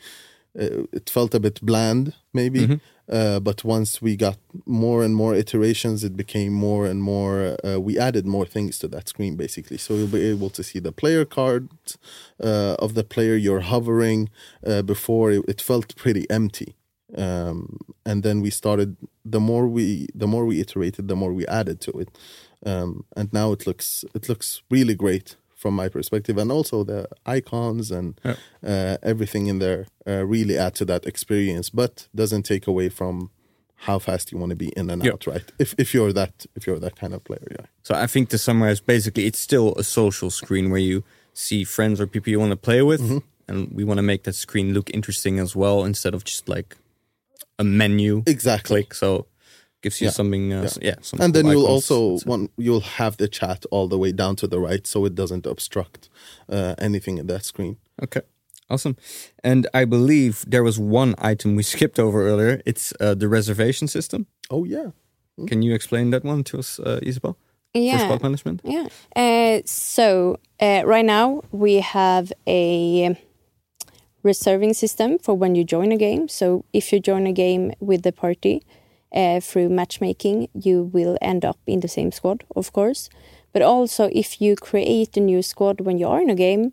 uh, 0.58 0.84
it 0.92 1.10
felt 1.10 1.34
a 1.34 1.40
bit 1.40 1.60
bland, 1.60 2.14
maybe. 2.32 2.60
Mm-hmm. 2.60 2.74
Uh, 3.08 3.38
but 3.38 3.64
once 3.64 4.00
we 4.00 4.16
got 4.16 4.38
more 4.64 5.04
and 5.04 5.14
more 5.14 5.34
iterations, 5.34 6.04
it 6.04 6.16
became 6.16 6.52
more 6.52 6.86
and 6.86 7.02
more. 7.02 7.56
Uh, 7.64 7.78
we 7.78 7.98
added 7.98 8.26
more 8.26 8.46
things 8.46 8.78
to 8.78 8.88
that 8.88 9.08
screen, 9.08 9.36
basically. 9.36 9.76
So 9.76 9.94
you'll 9.94 10.08
be 10.08 10.24
able 10.30 10.50
to 10.50 10.62
see 10.62 10.78
the 10.78 10.92
player 10.92 11.24
cards 11.24 11.98
uh, 12.42 12.76
of 12.78 12.94
the 12.94 13.04
player 13.04 13.36
you're 13.36 13.60
hovering. 13.60 14.30
Uh, 14.66 14.82
before 14.82 15.32
it, 15.32 15.44
it 15.46 15.60
felt 15.60 15.94
pretty 15.96 16.28
empty 16.30 16.74
um, 17.16 17.78
and 18.04 18.22
then 18.22 18.40
we 18.40 18.50
started 18.50 18.96
the 19.24 19.40
more 19.40 19.68
we 19.68 20.08
the 20.14 20.26
more 20.26 20.44
we 20.44 20.60
iterated 20.60 21.08
the 21.08 21.16
more 21.16 21.32
we 21.32 21.46
added 21.46 21.80
to 21.80 21.90
it 21.92 22.18
um, 22.66 23.04
and 23.16 23.32
now 23.32 23.52
it 23.52 23.66
looks 23.66 24.04
it 24.14 24.28
looks 24.28 24.62
really 24.70 24.94
great 24.94 25.36
from 25.64 25.74
my 25.82 25.88
perspective 25.88 26.36
and 26.42 26.52
also 26.52 26.84
the 26.84 27.06
icons 27.38 27.90
and 27.90 28.20
Yeah. 28.24 28.36
uh, 28.72 28.96
everything 29.02 29.46
in 29.48 29.58
there 29.60 29.86
uh, 30.06 30.22
really 30.34 30.58
add 30.58 30.74
to 30.74 30.84
that 30.84 31.06
experience 31.06 31.70
but 31.72 32.08
doesn't 32.14 32.42
take 32.52 32.66
away 32.72 32.90
from 32.90 33.30
how 33.86 33.98
fast 33.98 34.30
you 34.30 34.38
want 34.40 34.50
to 34.50 34.56
be 34.56 34.68
in 34.76 34.90
and 34.90 35.02
Yeah. 35.04 35.12
out 35.14 35.26
right 35.26 35.52
if 35.58 35.74
if 35.78 35.94
you're 35.94 36.12
that 36.12 36.46
if 36.56 36.66
you're 36.66 36.80
that 36.80 36.96
kind 37.00 37.14
of 37.14 37.20
player 37.24 37.48
yeah 37.58 37.66
So 37.82 37.94
I 38.04 38.06
think 38.06 38.28
to 38.28 38.38
summarize, 38.38 38.80
basically, 38.82 39.24
it's 39.26 39.40
still 39.40 39.68
a 39.78 39.82
social 39.82 40.30
screen 40.30 40.70
where 40.72 40.84
you 40.90 41.02
see 41.32 41.64
friends 41.64 42.00
or 42.00 42.06
people 42.06 42.30
you 42.32 42.40
want 42.40 42.52
to 42.52 42.62
play 42.70 42.82
with, 42.82 43.00
Mm-hmm. 43.00 43.18
and 43.48 43.58
we 43.78 43.84
want 43.88 43.98
to 43.98 44.06
make 44.12 44.22
that 44.22 44.34
screen 44.36 44.72
look 44.74 44.88
interesting 44.98 45.40
as 45.40 45.56
well, 45.56 45.84
instead 45.86 46.14
of 46.14 46.22
just 46.24 46.48
like 46.56 46.76
a 47.58 47.64
menu 47.64 48.22
exactly 48.26 48.82
click. 48.82 48.94
So 48.94 49.08
gives 49.84 50.00
you 50.00 50.06
Yeah. 50.08 50.14
something, 50.20 50.44
uh, 50.52 50.62
yeah. 50.62 50.88
Yeah. 50.90 50.98
some 51.08 51.20
and 51.22 51.32
cool 51.34 51.42
then 51.42 51.44
you'll 51.52 51.66
icons. 51.66 51.90
also 51.90 51.96
So- 52.18 52.30
one 52.34 52.42
you'll 52.64 52.86
have 53.00 53.14
the 53.22 53.28
chat 53.38 53.60
all 53.74 53.86
the 53.94 53.98
way 54.04 54.12
down 54.22 54.34
to 54.36 54.46
the 54.52 54.58
right 54.68 54.84
so 54.92 55.06
it 55.08 55.14
doesn't 55.14 55.46
obstruct 55.46 56.00
uh, 56.54 56.74
anything 56.88 57.18
in 57.20 57.26
that 57.32 57.44
screen 57.44 57.74
okay. 58.06 58.22
Awesome. 58.70 58.96
And 59.50 59.62
I 59.80 59.84
believe 59.96 60.34
there 60.54 60.64
was 60.64 60.76
one 60.78 61.12
item 61.32 61.48
we 61.56 61.62
skipped 61.74 61.98
over 62.06 62.18
earlier. 62.30 62.54
It's 62.70 62.92
uh, 63.00 63.14
the 63.22 63.28
reservation 63.28 63.88
system. 63.88 64.20
Oh 64.50 64.64
yeah. 64.76 64.90
Can 65.50 65.62
you 65.62 65.74
explain 65.74 66.10
that 66.12 66.24
one 66.24 66.42
to 66.44 66.58
us, 66.58 66.78
uh, 66.80 66.98
Isabelle? 67.10 67.36
For 67.72 67.80
Yeah. 67.82 67.98
squad 68.04 68.22
management? 68.22 68.60
Yeah. 68.64 68.86
Uh, 69.22 69.56
so 69.66 70.06
uh, 70.66 70.80
right 70.94 71.04
now 71.18 71.26
we 71.52 71.72
have 71.98 72.32
a 72.46 73.16
reserving 74.22 74.74
system 74.74 75.18
for 75.18 75.34
when 75.36 75.54
you 75.54 75.64
join 75.64 75.92
a 75.92 75.96
game. 75.98 76.28
So 76.28 76.64
if 76.72 76.92
you 76.92 77.00
join 77.00 77.26
a 77.26 77.32
game 77.32 77.72
with 77.80 78.02
the 78.02 78.12
party 78.12 78.62
uh, 79.14 79.40
through 79.40 79.68
matchmaking, 79.68 80.48
you 80.52 80.82
will 80.82 81.16
end 81.22 81.44
up 81.44 81.58
in 81.66 81.80
the 81.80 81.88
same 81.88 82.10
squad, 82.12 82.44
of 82.56 82.72
course. 82.72 83.08
But 83.52 83.62
also, 83.62 84.10
if 84.12 84.40
you 84.40 84.56
create 84.56 85.16
a 85.16 85.20
new 85.20 85.40
squad 85.40 85.80
when 85.80 85.98
you 85.98 86.08
are 86.08 86.20
in 86.20 86.30
a 86.30 86.34
game, 86.34 86.72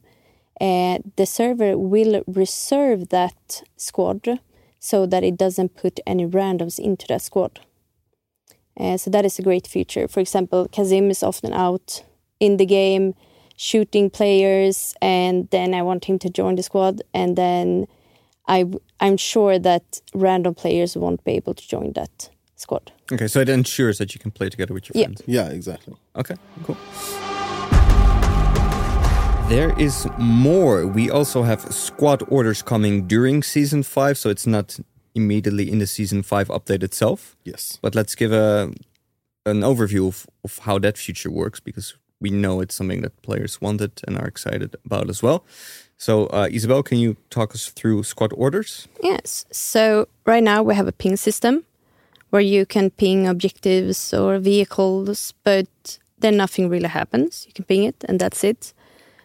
uh, 0.59 0.99
the 1.15 1.25
server 1.25 1.77
will 1.77 2.23
reserve 2.27 3.09
that 3.09 3.63
squad 3.77 4.39
so 4.79 5.05
that 5.05 5.23
it 5.23 5.37
doesn't 5.37 5.75
put 5.75 5.99
any 6.07 6.25
randoms 6.25 6.79
into 6.79 7.05
that 7.07 7.21
squad. 7.21 7.59
Uh, 8.79 8.97
so 8.97 9.11
that 9.11 9.25
is 9.25 9.37
a 9.37 9.43
great 9.43 9.67
feature. 9.67 10.07
For 10.07 10.19
example, 10.19 10.67
Qassim 10.67 11.11
is 11.11 11.21
often 11.21 11.53
out 11.53 12.03
in 12.39 12.57
the 12.57 12.65
game 12.65 13.13
shooting 13.55 14.09
players, 14.09 14.95
and 15.01 15.47
then 15.51 15.75
I 15.75 15.83
want 15.83 16.05
him 16.05 16.17
to 16.19 16.29
join 16.29 16.55
the 16.55 16.63
squad, 16.63 17.03
and 17.13 17.35
then 17.35 17.85
I 18.47 18.65
I'm 18.99 19.17
sure 19.17 19.59
that 19.59 20.01
random 20.13 20.53
players 20.55 20.95
won't 20.97 21.23
be 21.23 21.31
able 21.33 21.53
to 21.53 21.67
join 21.67 21.93
that 21.93 22.29
squad. 22.55 22.91
Okay, 23.11 23.27
so 23.27 23.39
it 23.39 23.49
ensures 23.49 23.97
that 23.97 24.13
you 24.13 24.19
can 24.19 24.31
play 24.31 24.49
together 24.49 24.73
with 24.73 24.87
your 24.89 24.99
Yeah. 25.01 25.05
friends. 25.07 25.21
Yeah, 25.27 25.49
exactly. 25.49 25.95
Okay, 26.15 26.35
cool. 26.63 26.77
There 29.49 29.73
is 29.77 30.07
more. 30.17 30.87
We 30.87 31.11
also 31.11 31.43
have 31.43 31.61
squad 31.73 32.23
orders 32.29 32.61
coming 32.61 33.05
during 33.07 33.43
season 33.43 33.83
five, 33.83 34.17
so 34.17 34.29
it's 34.29 34.47
not 34.47 34.79
immediately 35.13 35.69
in 35.69 35.79
the 35.79 35.87
season 35.87 36.23
five 36.23 36.47
update 36.47 36.83
itself. 36.83 37.35
Yes. 37.43 37.77
But 37.81 37.93
let's 37.95 38.15
give 38.15 38.31
a 38.31 38.71
an 39.45 39.61
overview 39.61 40.07
of, 40.07 40.25
of 40.43 40.59
how 40.59 40.79
that 40.79 40.97
feature 40.97 41.31
works 41.31 41.59
because 41.59 41.95
we 42.21 42.29
know 42.29 42.61
it's 42.61 42.75
something 42.75 43.01
that 43.01 43.21
players 43.21 43.59
wanted 43.59 43.91
and 44.07 44.17
are 44.17 44.27
excited 44.27 44.75
about 44.85 45.09
as 45.09 45.21
well. 45.21 45.43
So, 45.97 46.27
uh, 46.27 46.47
Isabelle, 46.51 46.83
can 46.83 46.99
you 46.99 47.17
talk 47.29 47.53
us 47.53 47.69
through 47.69 48.03
squad 48.03 48.31
orders? 48.33 48.87
Yes. 49.03 49.45
So 49.51 50.07
right 50.25 50.43
now 50.43 50.63
we 50.63 50.75
have 50.75 50.87
a 50.87 50.91
ping 50.91 51.17
system 51.17 51.63
where 52.29 52.41
you 52.41 52.65
can 52.65 52.89
ping 52.89 53.27
objectives 53.27 54.13
or 54.13 54.39
vehicles, 54.39 55.33
but 55.43 55.99
then 56.19 56.37
nothing 56.37 56.69
really 56.69 56.87
happens. 56.87 57.45
You 57.47 57.53
can 57.53 57.65
ping 57.65 57.83
it 57.83 58.03
and 58.07 58.19
that's 58.19 58.43
it. 58.43 58.73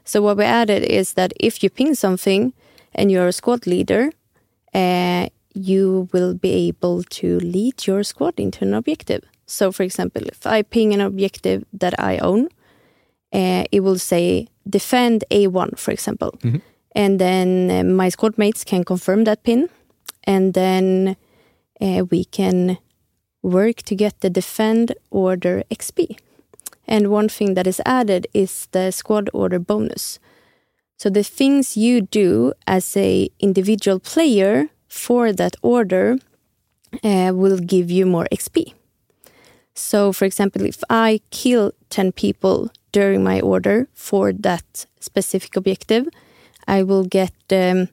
So 0.04 0.22
what 0.22 0.36
we 0.36 0.44
added 0.44 0.82
is 0.82 1.14
that 1.14 1.32
if 1.38 1.62
you 1.62 1.70
ping 1.70 1.94
something 1.94 2.52
and 2.94 3.10
you're 3.10 3.28
a 3.28 3.32
squad 3.32 3.66
leader, 3.66 4.10
uh, 4.74 5.28
you 5.54 6.08
will 6.12 6.34
be 6.34 6.50
able 6.68 7.02
to 7.04 7.38
lead 7.40 7.86
your 7.86 8.02
squad 8.02 8.38
into 8.38 8.64
an 8.64 8.74
objective. 8.74 9.24
So, 9.46 9.72
for 9.72 9.84
example, 9.84 10.22
if 10.26 10.46
I 10.46 10.62
ping 10.62 10.92
an 10.92 11.00
objective 11.00 11.64
that 11.72 11.98
I 11.98 12.18
own, 12.18 12.48
uh, 13.32 13.64
it 13.70 13.80
will 13.80 13.98
say 13.98 14.48
defend 14.68 15.24
A1, 15.30 15.78
for 15.78 15.90
example. 15.92 16.34
And 16.94 17.18
then 17.18 17.70
uh, 17.70 17.84
my 17.84 18.08
squad 18.08 18.38
mates 18.38 18.64
can 18.64 18.84
confirm 18.84 19.24
that 19.24 19.42
pin. 19.42 19.68
And 20.24 20.54
then 20.54 21.16
uh, 21.80 22.04
we 22.10 22.24
can 22.24 22.78
work 23.42 23.82
to 23.82 23.94
get 23.94 24.20
the 24.20 24.30
defend 24.30 24.94
order 25.10 25.62
XP. 25.70 26.18
And 26.88 27.10
one 27.10 27.28
thing 27.28 27.54
that 27.54 27.66
is 27.66 27.80
added 27.84 28.26
is 28.32 28.68
the 28.72 28.90
squad 28.90 29.28
order 29.32 29.58
bonus. 29.58 30.18
So 30.96 31.10
the 31.10 31.22
things 31.22 31.76
you 31.76 32.00
do 32.00 32.52
as 32.66 32.96
a 32.96 33.28
individual 33.40 34.00
player 34.00 34.70
for 34.88 35.32
that 35.32 35.56
order 35.62 36.16
uh, 37.04 37.32
will 37.34 37.58
give 37.58 37.90
you 37.90 38.06
more 38.06 38.26
XP. 38.32 38.72
So, 39.74 40.12
for 40.12 40.24
example, 40.24 40.64
if 40.64 40.82
I 40.88 41.20
kill 41.30 41.72
10 41.90 42.12
people 42.12 42.70
during 42.92 43.22
my 43.22 43.40
order 43.40 43.88
for 43.94 44.32
that 44.32 44.86
specific 45.00 45.56
objective, 45.56 46.08
I 46.66 46.82
will 46.82 47.04
get 47.04 47.32
um, 47.50 47.88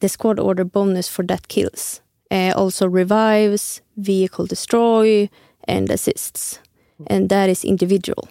the 0.00 0.08
squad 0.08 0.38
order 0.38 0.64
bonus 0.64 1.08
for 1.08 1.24
that 1.24 1.48
kills. 1.48 2.00
Uh, 2.30 2.52
also 2.54 2.86
revives, 2.88 3.82
vehicle 3.96 4.46
destroy, 4.46 5.28
and 5.64 5.90
assists. 5.90 6.60
And 7.06 7.28
that 7.28 7.48
is 7.48 7.64
individual. 7.64 8.28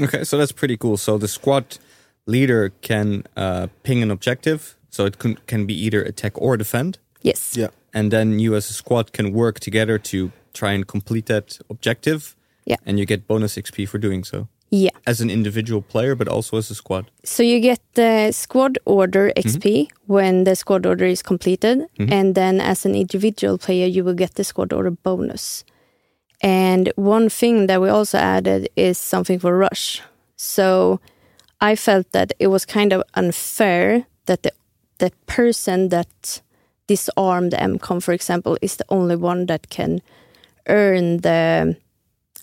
Okay, 0.00 0.24
so 0.24 0.38
that's 0.38 0.52
pretty 0.52 0.76
cool. 0.76 0.96
So 0.96 1.18
the 1.18 1.28
squad 1.28 1.78
leader 2.26 2.72
can 2.80 3.24
uh, 3.36 3.68
ping 3.82 4.02
an 4.02 4.10
objective, 4.10 4.76
so 4.90 5.04
it 5.04 5.18
can, 5.18 5.36
can 5.46 5.66
be 5.66 5.74
either 5.74 6.02
attack 6.02 6.32
or 6.36 6.56
defend. 6.56 6.98
Yes. 7.22 7.56
Yeah. 7.56 7.68
and 7.94 8.10
then 8.10 8.38
you 8.38 8.54
as 8.54 8.68
a 8.68 8.72
squad 8.72 9.12
can 9.12 9.32
work 9.32 9.60
together 9.60 9.98
to 9.98 10.32
try 10.52 10.72
and 10.72 10.86
complete 10.86 11.26
that 11.26 11.58
objective. 11.70 12.36
Yeah. 12.66 12.76
And 12.84 12.98
you 12.98 13.06
get 13.06 13.26
bonus 13.26 13.56
XP 13.56 13.88
for 13.88 13.98
doing 13.98 14.24
so 14.24 14.48
Yeah. 14.70 14.90
as 15.06 15.20
an 15.20 15.30
individual 15.30 15.82
player, 15.82 16.16
but 16.16 16.26
also 16.26 16.56
as 16.56 16.68
a 16.70 16.74
squad. 16.74 17.10
So 17.22 17.42
you 17.42 17.60
get 17.60 17.80
the 17.94 18.32
squad 18.32 18.76
order 18.84 19.32
XP 19.36 19.62
mm-hmm. 19.62 20.12
when 20.12 20.44
the 20.44 20.56
squad 20.56 20.84
order 20.84 21.04
is 21.04 21.22
completed, 21.22 21.86
mm-hmm. 21.98 22.12
and 22.12 22.34
then 22.34 22.60
as 22.60 22.84
an 22.84 22.94
individual 22.94 23.56
player, 23.56 23.86
you 23.86 24.02
will 24.02 24.14
get 24.14 24.34
the 24.34 24.42
squad 24.42 24.72
order 24.72 24.90
bonus. 24.90 25.64
And 26.40 26.92
one 26.96 27.28
thing 27.28 27.68
that 27.68 27.80
we 27.80 27.88
also 27.88 28.18
added 28.18 28.68
is 28.74 28.98
something 28.98 29.38
for 29.38 29.56
rush. 29.56 30.02
So 30.36 31.00
I 31.60 31.76
felt 31.76 32.10
that 32.12 32.32
it 32.38 32.48
was 32.48 32.66
kind 32.66 32.92
of 32.92 33.02
unfair 33.14 34.06
that 34.26 34.42
the 34.42 34.52
the 34.98 35.10
person 35.26 35.88
that 35.88 36.42
disarmed 36.86 37.52
MCOM, 37.52 38.02
for 38.02 38.12
example, 38.12 38.56
is 38.62 38.76
the 38.76 38.84
only 38.88 39.16
one 39.16 39.46
that 39.46 39.68
can 39.70 40.00
earn 40.68 41.18
the 41.18 41.76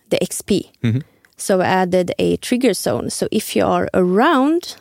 the 0.09 0.17
XP. 0.17 0.71
Mm-hmm. 0.83 0.99
So 1.41 1.60
I 1.60 1.65
added 1.65 2.13
a 2.19 2.38
trigger 2.38 2.74
zone. 2.74 3.10
So 3.10 3.27
if 3.31 3.55
you 3.55 3.65
are 3.65 3.89
around 3.93 4.75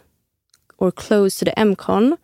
or 0.79 0.93
close 0.93 1.35
to 1.37 1.45
the 1.47 1.53
MCOM 1.57 2.13
uh, 2.13 2.17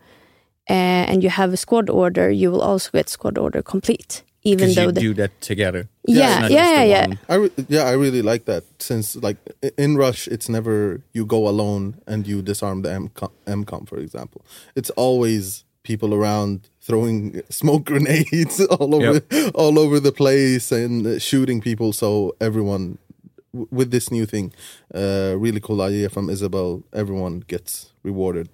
and 1.11 1.23
you 1.23 1.31
have 1.31 1.53
a 1.53 1.57
squad 1.57 1.89
order, 1.89 2.31
you 2.31 2.51
will 2.51 2.61
also 2.63 2.91
get 2.93 3.09
squad 3.09 3.39
order 3.39 3.63
complete. 3.63 4.23
Even 4.43 4.75
though 4.75 4.83
you 4.83 4.93
the 4.93 5.01
do 5.01 5.15
that 5.15 5.41
together. 5.41 5.89
Yeah, 6.07 6.47
yeah, 6.47 6.69
yeah, 6.71 6.85
yeah. 6.85 7.07
I 7.29 7.35
re- 7.35 7.51
yeah, 7.69 7.83
I 7.83 7.93
really 7.93 8.23
like 8.23 8.45
that 8.45 8.63
since 8.79 9.17
like 9.17 9.39
in 9.77 9.97
Rush, 9.97 10.29
it's 10.29 10.49
never 10.49 11.01
you 11.13 11.27
go 11.27 11.49
alone 11.49 11.97
and 12.07 12.29
you 12.29 12.43
disarm 12.43 12.83
the 12.83 12.91
MCOM, 12.91 13.31
MCOM 13.47 13.89
for 13.89 13.99
example. 13.99 14.43
It's 14.77 14.91
always 14.91 15.65
people 15.83 16.15
around 16.15 16.69
throwing 16.81 17.43
smoke 17.51 17.85
grenades 17.87 18.61
all 18.79 18.95
over 18.95 19.21
all 19.55 19.79
over 19.79 19.99
the 19.99 20.13
place 20.13 20.71
and 20.71 21.21
shooting 21.21 21.61
people. 21.61 21.93
So 21.93 22.37
everyone 22.41 22.99
w- 23.06 23.06
with 23.71 23.91
this 23.91 24.11
new 24.11 24.27
thing, 24.27 24.53
uh, 24.95 25.35
really 25.39 25.61
cool 25.61 25.81
idea 25.83 26.09
from 26.09 26.31
Isabelle. 26.31 26.83
Everyone 26.93 27.41
gets 27.47 27.93
rewarded. 28.03 28.49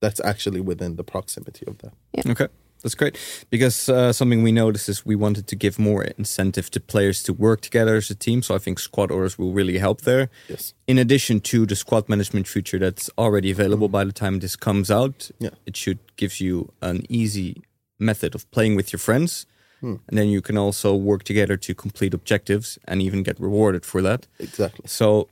That's 0.00 0.20
actually 0.24 0.60
within 0.60 0.96
the 0.96 1.04
proximity 1.04 1.64
of 1.66 1.78
that. 1.78 1.92
Yeah. 2.12 2.32
Okay, 2.32 2.48
that's 2.82 2.96
great. 2.96 3.16
Because 3.50 3.88
uh, 3.88 4.12
something 4.12 4.42
we 4.42 4.50
noticed 4.52 4.88
is 4.88 5.06
we 5.06 5.14
wanted 5.16 5.46
to 5.46 5.56
give 5.56 5.78
more 5.78 6.02
incentive 6.18 6.70
to 6.70 6.80
players 6.80 7.22
to 7.22 7.32
work 7.32 7.60
together 7.60 7.94
as 7.96 8.10
a 8.10 8.14
team. 8.16 8.42
So 8.42 8.54
I 8.54 8.58
think 8.58 8.78
squad 8.80 9.10
orders 9.12 9.38
will 9.38 9.52
really 9.52 9.78
help 9.78 10.00
there. 10.00 10.28
Yes. 10.48 10.74
In 10.86 10.98
addition 10.98 11.40
to 11.40 11.66
the 11.66 11.76
squad 11.76 12.08
management 12.08 12.48
feature 12.48 12.80
that's 12.80 13.08
already 13.16 13.50
available 13.52 13.88
by 13.88 14.04
the 14.04 14.12
time 14.12 14.40
this 14.40 14.56
comes 14.56 14.90
out, 14.90 15.30
Yeah. 15.38 15.50
it 15.66 15.76
should 15.76 15.98
give 16.16 16.40
you 16.40 16.72
an 16.80 17.06
easy 17.08 17.62
method 17.98 18.34
of 18.34 18.50
playing 18.50 18.74
with 18.76 18.92
your 18.92 18.98
friends. 18.98 19.46
Hmm. 19.82 19.96
And 20.08 20.16
then 20.18 20.28
you 20.28 20.40
can 20.40 20.56
also 20.56 20.94
work 20.96 21.24
together 21.24 21.56
to 21.58 21.74
complete 21.74 22.14
objectives 22.14 22.78
and 22.88 23.02
even 23.02 23.22
get 23.24 23.38
rewarded 23.40 23.84
for 23.84 24.00
that. 24.02 24.26
Exactly. 24.38 24.84
So 24.86 25.28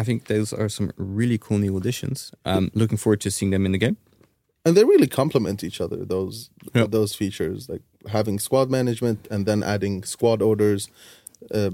I 0.00 0.04
think 0.04 0.24
those 0.28 0.52
are 0.56 0.68
some 0.68 0.92
really 0.96 1.38
cool 1.38 1.58
new 1.58 1.76
additions. 1.76 2.32
Um, 2.44 2.70
looking 2.72 2.96
forward 2.98 3.20
to 3.22 3.30
seeing 3.30 3.50
them 3.52 3.66
in 3.66 3.72
the 3.72 3.78
game. 3.86 3.96
and 4.66 4.76
they 4.76 4.84
really 4.84 5.08
complement 5.08 5.64
each 5.64 5.80
other 5.80 6.04
those 6.06 6.50
Yeah. 6.74 6.86
those 6.90 7.16
features 7.16 7.68
like 7.72 7.82
having 8.16 8.38
squad 8.40 8.70
management 8.70 9.18
and 9.30 9.46
then 9.46 9.62
adding 9.62 10.04
squad 10.04 10.42
orders 10.42 10.88
uh, 11.54 11.70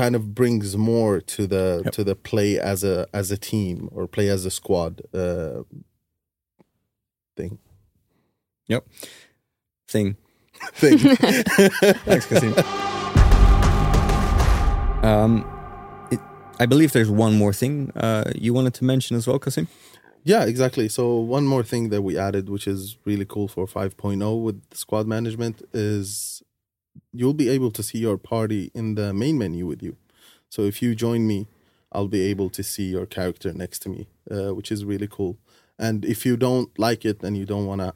kind 0.00 0.14
of 0.16 0.22
brings 0.34 0.76
more 0.76 1.20
to 1.34 1.46
the 1.46 1.64
Yep. 1.84 1.94
to 1.96 2.04
the 2.04 2.14
play 2.14 2.58
as 2.72 2.84
a 2.84 3.06
as 3.20 3.30
a 3.30 3.36
team 3.50 3.88
or 3.94 4.06
play 4.16 4.28
as 4.30 4.44
a 4.46 4.50
squad 4.50 4.92
uh, 5.14 5.62
thing 7.36 7.58
Yep, 8.68 8.84
Thing. 9.88 10.16
Thing 10.72 10.98
Thanks, 10.98 12.26
Qassim. 12.26 12.54
um, 15.04 15.44
it, 16.10 16.20
I 16.58 16.66
believe 16.66 16.92
there's 16.92 17.10
one 17.10 17.36
more 17.36 17.52
thing 17.52 17.92
uh, 17.96 18.30
you 18.34 18.54
wanted 18.54 18.74
to 18.74 18.84
mention 18.84 19.16
as 19.16 19.26
well, 19.26 19.38
Qassim. 19.38 19.66
yeah 20.24 20.44
exactly 20.44 20.88
so 20.88 21.16
one 21.16 21.46
more 21.46 21.62
thing 21.62 21.90
that 21.90 22.02
we 22.02 22.16
added 22.16 22.48
which 22.48 22.66
is 22.66 22.96
really 23.04 23.26
cool 23.26 23.48
for 23.48 23.66
5.0 23.66 24.42
with 24.42 24.62
squad 24.72 25.06
management 25.06 25.62
is 25.72 26.42
you'll 27.12 27.34
be 27.44 27.48
able 27.48 27.70
to 27.70 27.82
see 27.82 27.98
your 27.98 28.16
party 28.16 28.70
in 28.74 28.94
the 28.94 29.12
main 29.12 29.36
menu 29.38 29.66
with 29.66 29.82
you 29.82 29.96
so 30.48 30.62
if 30.62 30.80
you 30.82 30.94
join 30.94 31.26
me 31.26 31.46
I'll 31.94 32.08
be 32.08 32.22
able 32.22 32.50
to 32.50 32.62
see 32.62 32.86
your 32.90 33.06
character 33.06 33.52
next 33.52 33.78
to 33.82 33.88
me, 33.88 34.08
uh, 34.30 34.52
which 34.52 34.72
is 34.72 34.84
really 34.84 35.06
cool. 35.06 35.38
And 35.78 36.04
if 36.04 36.26
you 36.26 36.36
don't 36.36 36.76
like 36.78 37.04
it 37.04 37.22
and 37.22 37.36
you 37.36 37.46
don't 37.46 37.66
wanna 37.66 37.94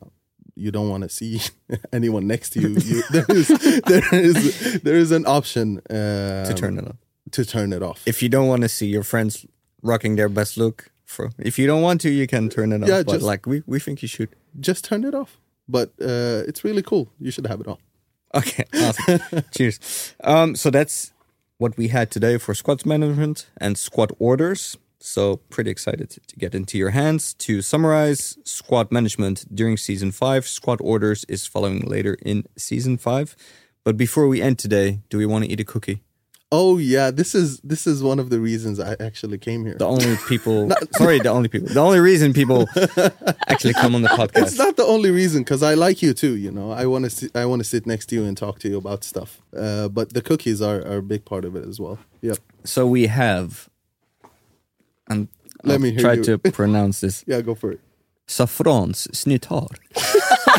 you 0.59 0.71
don't 0.71 0.89
want 0.91 1.03
to 1.05 1.09
see 1.09 1.41
anyone 1.93 2.27
next 2.27 2.51
to 2.55 2.61
you, 2.61 2.69
you 2.91 3.03
there 3.11 3.27
is 3.29 3.49
there 3.93 4.15
is 4.15 4.35
there 4.83 4.97
is 4.97 5.11
an 5.13 5.25
option 5.27 5.79
uh, 5.91 6.45
to 6.49 6.55
turn 6.55 6.79
it 6.79 6.87
off. 6.89 6.97
to 7.33 7.45
turn 7.45 7.73
it 7.73 7.83
off. 7.83 8.03
If 8.07 8.23
you 8.23 8.29
don't 8.29 8.49
want 8.49 8.63
to 8.63 8.69
see 8.69 8.87
your 8.87 9.05
friends 9.05 9.47
rocking 9.83 10.17
their 10.17 10.29
best 10.29 10.57
look, 10.57 10.91
for 11.05 11.31
if 11.39 11.59
you 11.59 11.67
don't 11.67 11.83
want 11.83 12.01
to, 12.03 12.11
you 12.11 12.27
can 12.27 12.49
turn 12.49 12.73
it 12.73 12.83
off. 12.83 12.89
Yeah, 12.89 13.03
but 13.03 13.13
just- 13.15 13.25
like 13.25 13.47
we, 13.47 13.63
we 13.67 13.79
think 13.81 14.03
you 14.03 14.09
should. 14.09 14.29
Just 14.61 14.85
turn 14.85 15.05
it 15.05 15.15
off. 15.15 15.39
But 15.69 15.89
uh, 16.01 16.49
it's 16.49 16.65
really 16.65 16.83
cool. 16.83 17.09
You 17.21 17.31
should 17.31 17.47
have 17.47 17.61
it 17.61 17.69
on. 17.69 17.77
Okay, 18.35 18.65
awesome. 18.75 19.21
Cheers. 19.57 20.15
Um, 20.25 20.57
so 20.57 20.71
that's 20.71 21.13
what 21.59 21.77
we 21.77 21.89
had 21.89 22.11
today 22.11 22.39
for 22.39 22.55
squad 22.55 22.85
management 22.87 23.47
and 23.61 23.77
squad 23.79 24.11
orders. 24.19 24.77
So 25.01 25.37
pretty 25.49 25.71
excited 25.71 26.11
to 26.11 26.37
get 26.37 26.55
into 26.55 26.77
your 26.77 26.91
hands. 26.91 27.35
To 27.35 27.63
summarize, 27.63 28.37
squad 28.45 28.91
management 28.91 29.47
during 29.55 29.77
season 29.77 30.11
five, 30.11 30.47
squad 30.47 30.81
orders 30.81 31.25
is 31.29 31.47
following 31.47 31.81
later 31.81 32.17
in 32.25 32.45
season 32.57 32.99
five. 32.99 33.37
But 33.85 33.97
before 33.97 34.27
we 34.29 34.43
end 34.43 34.59
today, 34.59 35.01
do 35.09 35.19
we 35.19 35.27
want 35.27 35.45
to 35.45 35.51
eat 35.51 35.61
a 35.61 35.65
cookie? 35.65 36.03
Oh 36.51 36.79
yeah, 36.79 37.11
this 37.11 37.35
is 37.35 37.61
this 37.61 37.87
is 37.87 38.03
one 38.03 38.19
of 38.19 38.31
the 38.31 38.41
reasons 38.41 38.81
I 38.81 38.97
actually 39.01 39.37
came 39.37 39.67
here. 39.67 39.75
The 39.75 39.87
only 39.87 40.17
people, 40.29 40.71
sorry, 40.93 41.19
the 41.21 41.29
only 41.29 41.49
people, 41.49 41.69
the 41.69 41.81
only 41.81 42.01
reason 42.01 42.33
people 42.33 42.67
actually 43.49 43.75
come 43.75 43.95
on 43.95 44.01
the 44.01 44.09
podcast. 44.09 44.43
It's 44.43 44.59
not 44.59 44.77
the 44.77 44.85
only 44.85 45.11
reason 45.11 45.43
because 45.43 45.63
I 45.63 45.75
like 45.75 46.01
you 46.01 46.15
too. 46.15 46.37
You 46.37 46.51
know, 46.51 46.73
I 46.73 46.87
want 46.87 47.05
to 47.05 47.11
sit, 47.11 47.37
I 47.37 47.45
want 47.45 47.61
to 47.61 47.69
sit 47.69 47.87
next 47.87 48.07
to 48.07 48.15
you 48.15 48.25
and 48.25 48.35
talk 48.35 48.61
to 48.61 48.69
you 48.69 48.79
about 48.79 49.05
stuff. 49.05 49.43
Uh, 49.55 49.89
but 49.89 50.15
the 50.15 50.23
cookies 50.23 50.63
are, 50.63 50.79
are 50.87 50.99
a 50.99 51.03
big 51.03 51.27
part 51.27 51.45
of 51.45 51.55
it 51.55 51.67
as 51.67 51.79
well. 51.79 51.99
Yep. 52.23 52.39
So 52.65 52.87
we 52.87 53.09
have, 53.09 53.69
and 55.09 55.29
Let 55.65 55.75
I'll 55.75 55.81
me 55.81 55.91
hear 55.93 56.01
try 56.01 56.13
you. 56.15 56.25
to 56.25 56.39
pronounce 56.53 57.01
this. 57.01 57.25
Yeah, 57.27 57.41
go 57.43 57.55
for 57.55 57.73
it. 57.73 57.81
Saffrans 58.27 59.07
snittar. 59.13 59.69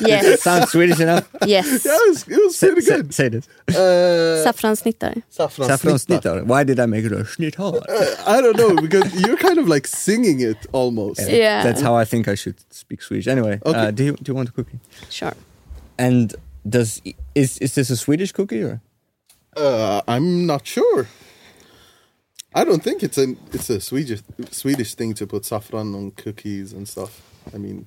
Yes, 0.00 0.42
Sounds 0.42 0.70
Swedish 0.70 1.00
enough. 1.00 1.28
yes. 1.46 1.84
Yeah, 1.84 1.92
it 1.94 2.08
was, 2.08 2.28
it 2.28 2.36
was 2.44 2.56
Say, 2.56 2.66
pretty 2.68 2.82
say, 2.82 2.96
good. 2.96 3.14
say 3.14 3.28
this. 3.28 3.48
Uh, 3.68 4.44
Saffransnittare. 4.46 5.22
saffron 5.28 5.68
Saffron 5.68 5.94
snittar. 5.96 6.20
snittar. 6.40 6.46
Why 6.46 6.64
did 6.64 6.80
I 6.80 6.86
make 6.86 7.04
it 7.04 7.12
a 7.12 7.24
snittar? 7.24 7.82
I 8.26 8.40
don't 8.40 8.56
know 8.56 8.74
because 8.76 9.14
you're 9.20 9.36
kind 9.36 9.58
of 9.58 9.68
like 9.68 9.86
singing 9.86 10.40
it 10.40 10.66
almost. 10.72 11.20
Yeah. 11.28 11.62
That's 11.62 11.80
how 11.80 11.94
I 11.94 12.04
think 12.04 12.28
I 12.28 12.34
should 12.34 12.56
speak 12.72 13.02
Swedish. 13.02 13.26
Anyway, 13.26 13.60
Okay. 13.64 13.78
uh, 13.78 13.90
do 13.90 14.04
you 14.04 14.12
do 14.12 14.30
you 14.30 14.34
want 14.34 14.48
a 14.48 14.52
cookie? 14.52 14.78
Sure. 15.10 15.34
And 15.98 16.34
does 16.68 17.00
is 17.34 17.58
is 17.58 17.74
this 17.74 17.90
a 17.90 17.96
Swedish 17.96 18.32
cookie 18.32 18.62
or? 18.62 18.80
Uh, 19.56 20.02
I'm 20.06 20.46
not 20.46 20.66
sure. 20.66 21.08
I 22.56 22.64
don't 22.64 22.82
think 22.82 23.02
it's 23.02 23.18
a 23.18 23.36
it's 23.52 23.70
a 23.70 23.80
Swedish 23.80 24.22
Swedish 24.50 24.94
thing 24.94 25.14
to 25.14 25.26
put 25.26 25.44
saffron 25.44 25.94
on 25.94 26.10
cookies 26.12 26.72
and 26.72 26.88
stuff. 26.88 27.22
I 27.54 27.58
mean, 27.58 27.86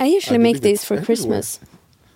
I 0.00 0.06
usually 0.06 0.36
I 0.36 0.42
make 0.42 0.60
these 0.60 0.84
for 0.84 0.94
everywhere. 0.94 1.06
Christmas. 1.06 1.60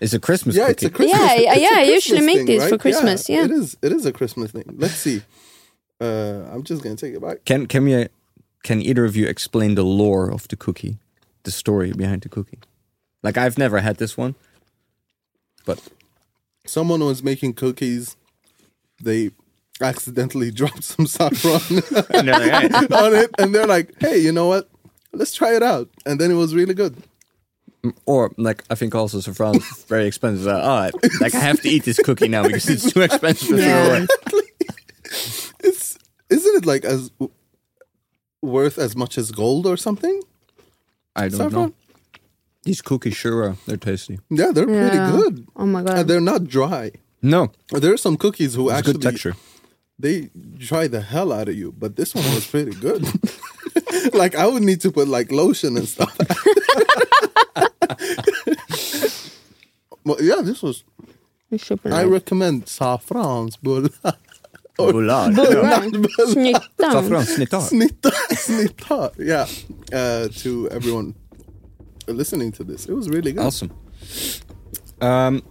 It's 0.00 0.12
a 0.12 0.18
Christmas 0.18 0.56
yeah, 0.56 0.68
cookie. 0.68 0.72
it's 0.72 0.82
a 0.84 0.90
Christmas. 0.90 1.20
Yeah, 1.20 1.34
it's 1.34 1.56
a 1.56 1.60
yeah, 1.60 1.68
I 1.74 1.82
usually 1.82 2.18
Christmas 2.18 2.26
make 2.26 2.36
thing, 2.38 2.46
these 2.46 2.64
for 2.64 2.70
right? 2.70 2.80
Christmas, 2.80 3.28
yeah. 3.28 3.44
it 3.44 3.50
is. 3.50 3.76
It 3.80 3.92
is 3.92 4.06
a 4.06 4.12
Christmas 4.12 4.50
thing. 4.50 4.74
Let's 4.76 4.94
see. 4.94 5.22
Uh, 6.00 6.48
I'm 6.50 6.64
just 6.64 6.82
gonna 6.82 6.96
take 6.96 7.14
it 7.14 7.22
back. 7.22 7.44
Can 7.44 7.66
can 7.66 7.84
we 7.84 8.08
can 8.62 8.82
either 8.82 9.04
of 9.04 9.14
you 9.14 9.26
explain 9.26 9.76
the 9.76 9.84
lore 9.84 10.30
of 10.30 10.48
the 10.48 10.56
cookie, 10.56 10.98
the 11.44 11.50
story 11.50 11.92
behind 11.92 12.22
the 12.22 12.28
cookie? 12.28 12.58
Like 13.22 13.38
I've 13.38 13.58
never 13.58 13.78
had 13.78 13.98
this 13.98 14.16
one, 14.16 14.34
but 15.64 15.78
Someone 16.66 17.00
was 17.00 17.22
making 17.22 17.54
cookies. 17.54 18.16
They 19.02 19.30
accidentally 19.84 20.50
dropped 20.60 20.82
some 20.84 21.06
saffron 21.06 21.60
on 22.92 23.14
it, 23.14 23.30
and 23.38 23.54
they're 23.54 23.66
like, 23.66 23.94
"Hey, 24.00 24.18
you 24.18 24.32
know 24.32 24.46
what? 24.48 24.68
Let's 25.12 25.34
try 25.34 25.54
it 25.54 25.62
out." 25.62 25.88
And 26.06 26.18
then 26.20 26.30
it 26.30 26.34
was 26.34 26.54
really 26.54 26.74
good. 26.74 26.96
or 28.06 28.32
like 28.38 28.64
I 28.70 28.74
think 28.74 28.94
also 28.94 29.20
saffron 29.20 29.56
is 29.56 29.84
very 29.88 30.06
expensive. 30.06 30.46
Uh, 30.48 30.90
oh, 30.94 30.98
like 31.20 31.34
I 31.34 31.38
have 31.40 31.60
to 31.62 31.68
eat 31.68 31.84
this 31.84 31.98
cookie 31.98 32.28
now 32.28 32.42
because 32.42 32.68
it's 32.68 32.92
too 32.92 33.02
expensive 33.02 33.48
to 33.48 33.62
Yeah. 33.62 34.06
It's 35.62 35.96
isn't 36.30 36.56
it 36.56 36.66
like 36.66 36.84
as 36.84 37.10
worth 38.42 38.78
as 38.78 38.96
much 38.96 39.16
as 39.18 39.30
gold 39.30 39.66
or 39.66 39.76
something? 39.76 40.20
I 41.16 41.28
don't 41.28 41.38
Saffron? 41.38 41.62
know. 41.68 41.74
These 42.64 42.82
cookies 42.82 43.14
sure 43.16 43.44
are. 43.44 43.56
They're 43.66 43.76
tasty. 43.76 44.18
Yeah, 44.30 44.50
they're 44.52 44.66
pretty 44.66 44.96
good. 44.96 45.46
Oh 45.56 45.66
my 45.66 45.80
And 45.80 45.88
god. 45.88 46.08
they're 46.08 46.20
not 46.20 46.44
dry. 46.44 46.92
No, 47.22 47.52
There 47.70 47.92
are 47.92 47.96
some 47.98 48.16
cookies 48.18 48.54
who 48.54 48.68
it's 48.68 48.78
actually 48.78 48.94
good 48.94 49.02
texture. 49.02 49.34
They 49.98 50.30
dry 50.56 50.88
the 50.88 51.00
hell 51.00 51.32
out 51.32 51.48
of 51.48 51.56
you, 51.56 51.72
but 51.72 51.96
this 51.96 52.14
one 52.14 52.24
was 52.34 52.46
pretty 52.46 52.72
good. 52.72 53.06
like 54.14 54.34
I 54.34 54.46
would 54.46 54.62
need 54.62 54.80
to 54.82 54.90
put 54.90 55.08
like 55.08 55.30
lotion 55.32 55.76
and 55.76 55.88
stuff. 55.88 56.16
but 60.04 60.20
yeah, 60.20 60.40
this 60.42 60.62
was. 60.62 60.84
I 61.84 62.04
recommend 62.04 62.68
saffrans 62.68 63.56
bull. 63.56 63.88
Boulard. 64.76 65.34
Snittan. 65.34 66.60
Saffron 66.80 67.24
snittar. 67.24 67.62
Snitta, 67.62 68.10
snitta. 68.34 69.14
Yeah, 69.18 69.46
uh, 69.96 70.28
to 70.42 70.68
everyone 70.70 71.14
listening 72.08 72.50
to 72.52 72.64
this, 72.64 72.86
it 72.86 72.92
was 72.92 73.08
really 73.08 73.32
good. 73.32 73.44
Awesome. 73.44 73.72
Um, 75.00 75.42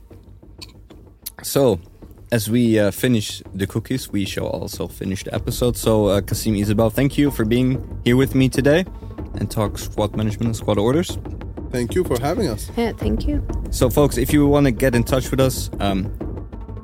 so, 1.41 1.79
as 2.33 2.49
we 2.49 2.79
uh, 2.79 2.89
finish 2.89 3.43
the 3.53 3.67
cookies, 3.67 4.11
we 4.11 4.25
shall 4.25 4.47
also 4.47 4.87
finish 4.87 5.23
the 5.23 5.33
episode. 5.35 5.77
So, 5.77 6.07
uh, 6.07 6.21
Qassim 6.21 6.57
Isabelle, 6.59 6.89
thank 6.89 7.15
you 7.15 7.29
for 7.29 7.45
being 7.45 7.69
here 8.03 8.17
with 8.17 8.33
me 8.33 8.49
today 8.49 8.85
and 9.35 9.51
talk 9.51 9.77
squad 9.77 10.15
management 10.15 10.47
and 10.47 10.55
squad 10.55 10.79
orders. 10.79 11.19
Thank 11.69 11.93
you 11.93 12.03
for 12.03 12.19
having 12.19 12.47
us. 12.47 12.71
Yeah, 12.75 12.93
thank 12.93 13.27
you. 13.27 13.45
So, 13.69 13.87
folks, 13.87 14.17
if 14.17 14.33
you 14.33 14.47
want 14.47 14.65
to 14.65 14.71
get 14.71 14.95
in 14.95 15.03
touch 15.03 15.29
with 15.29 15.39
us, 15.39 15.69
um, 15.79 16.05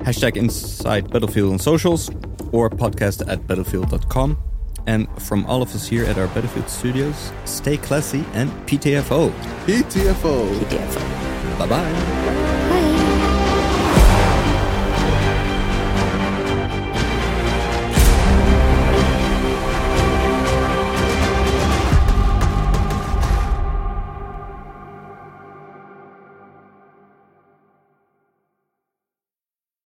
hashtag 0.06 0.38
Inside 0.38 1.10
Battlefield 1.10 1.52
on 1.54 1.58
socials 1.58 2.12
or 2.52 2.70
podcast 2.70 3.28
at 3.28 3.48
battlefield.com. 3.48 4.38
And 4.86 5.08
from 5.20 5.48
all 5.48 5.64
of 5.64 5.74
us 5.74 5.88
here 5.88 6.06
at 6.06 6.20
our 6.20 6.28
Battlefield 6.28 6.70
studios, 6.70 7.32
stay 7.46 7.78
classy 7.78 8.24
and 8.34 8.52
PTFO. 8.68 9.32
PTFO. 9.66 10.36
PDF. 10.60 10.94
Bye 11.58 11.68
bye. 11.68 12.29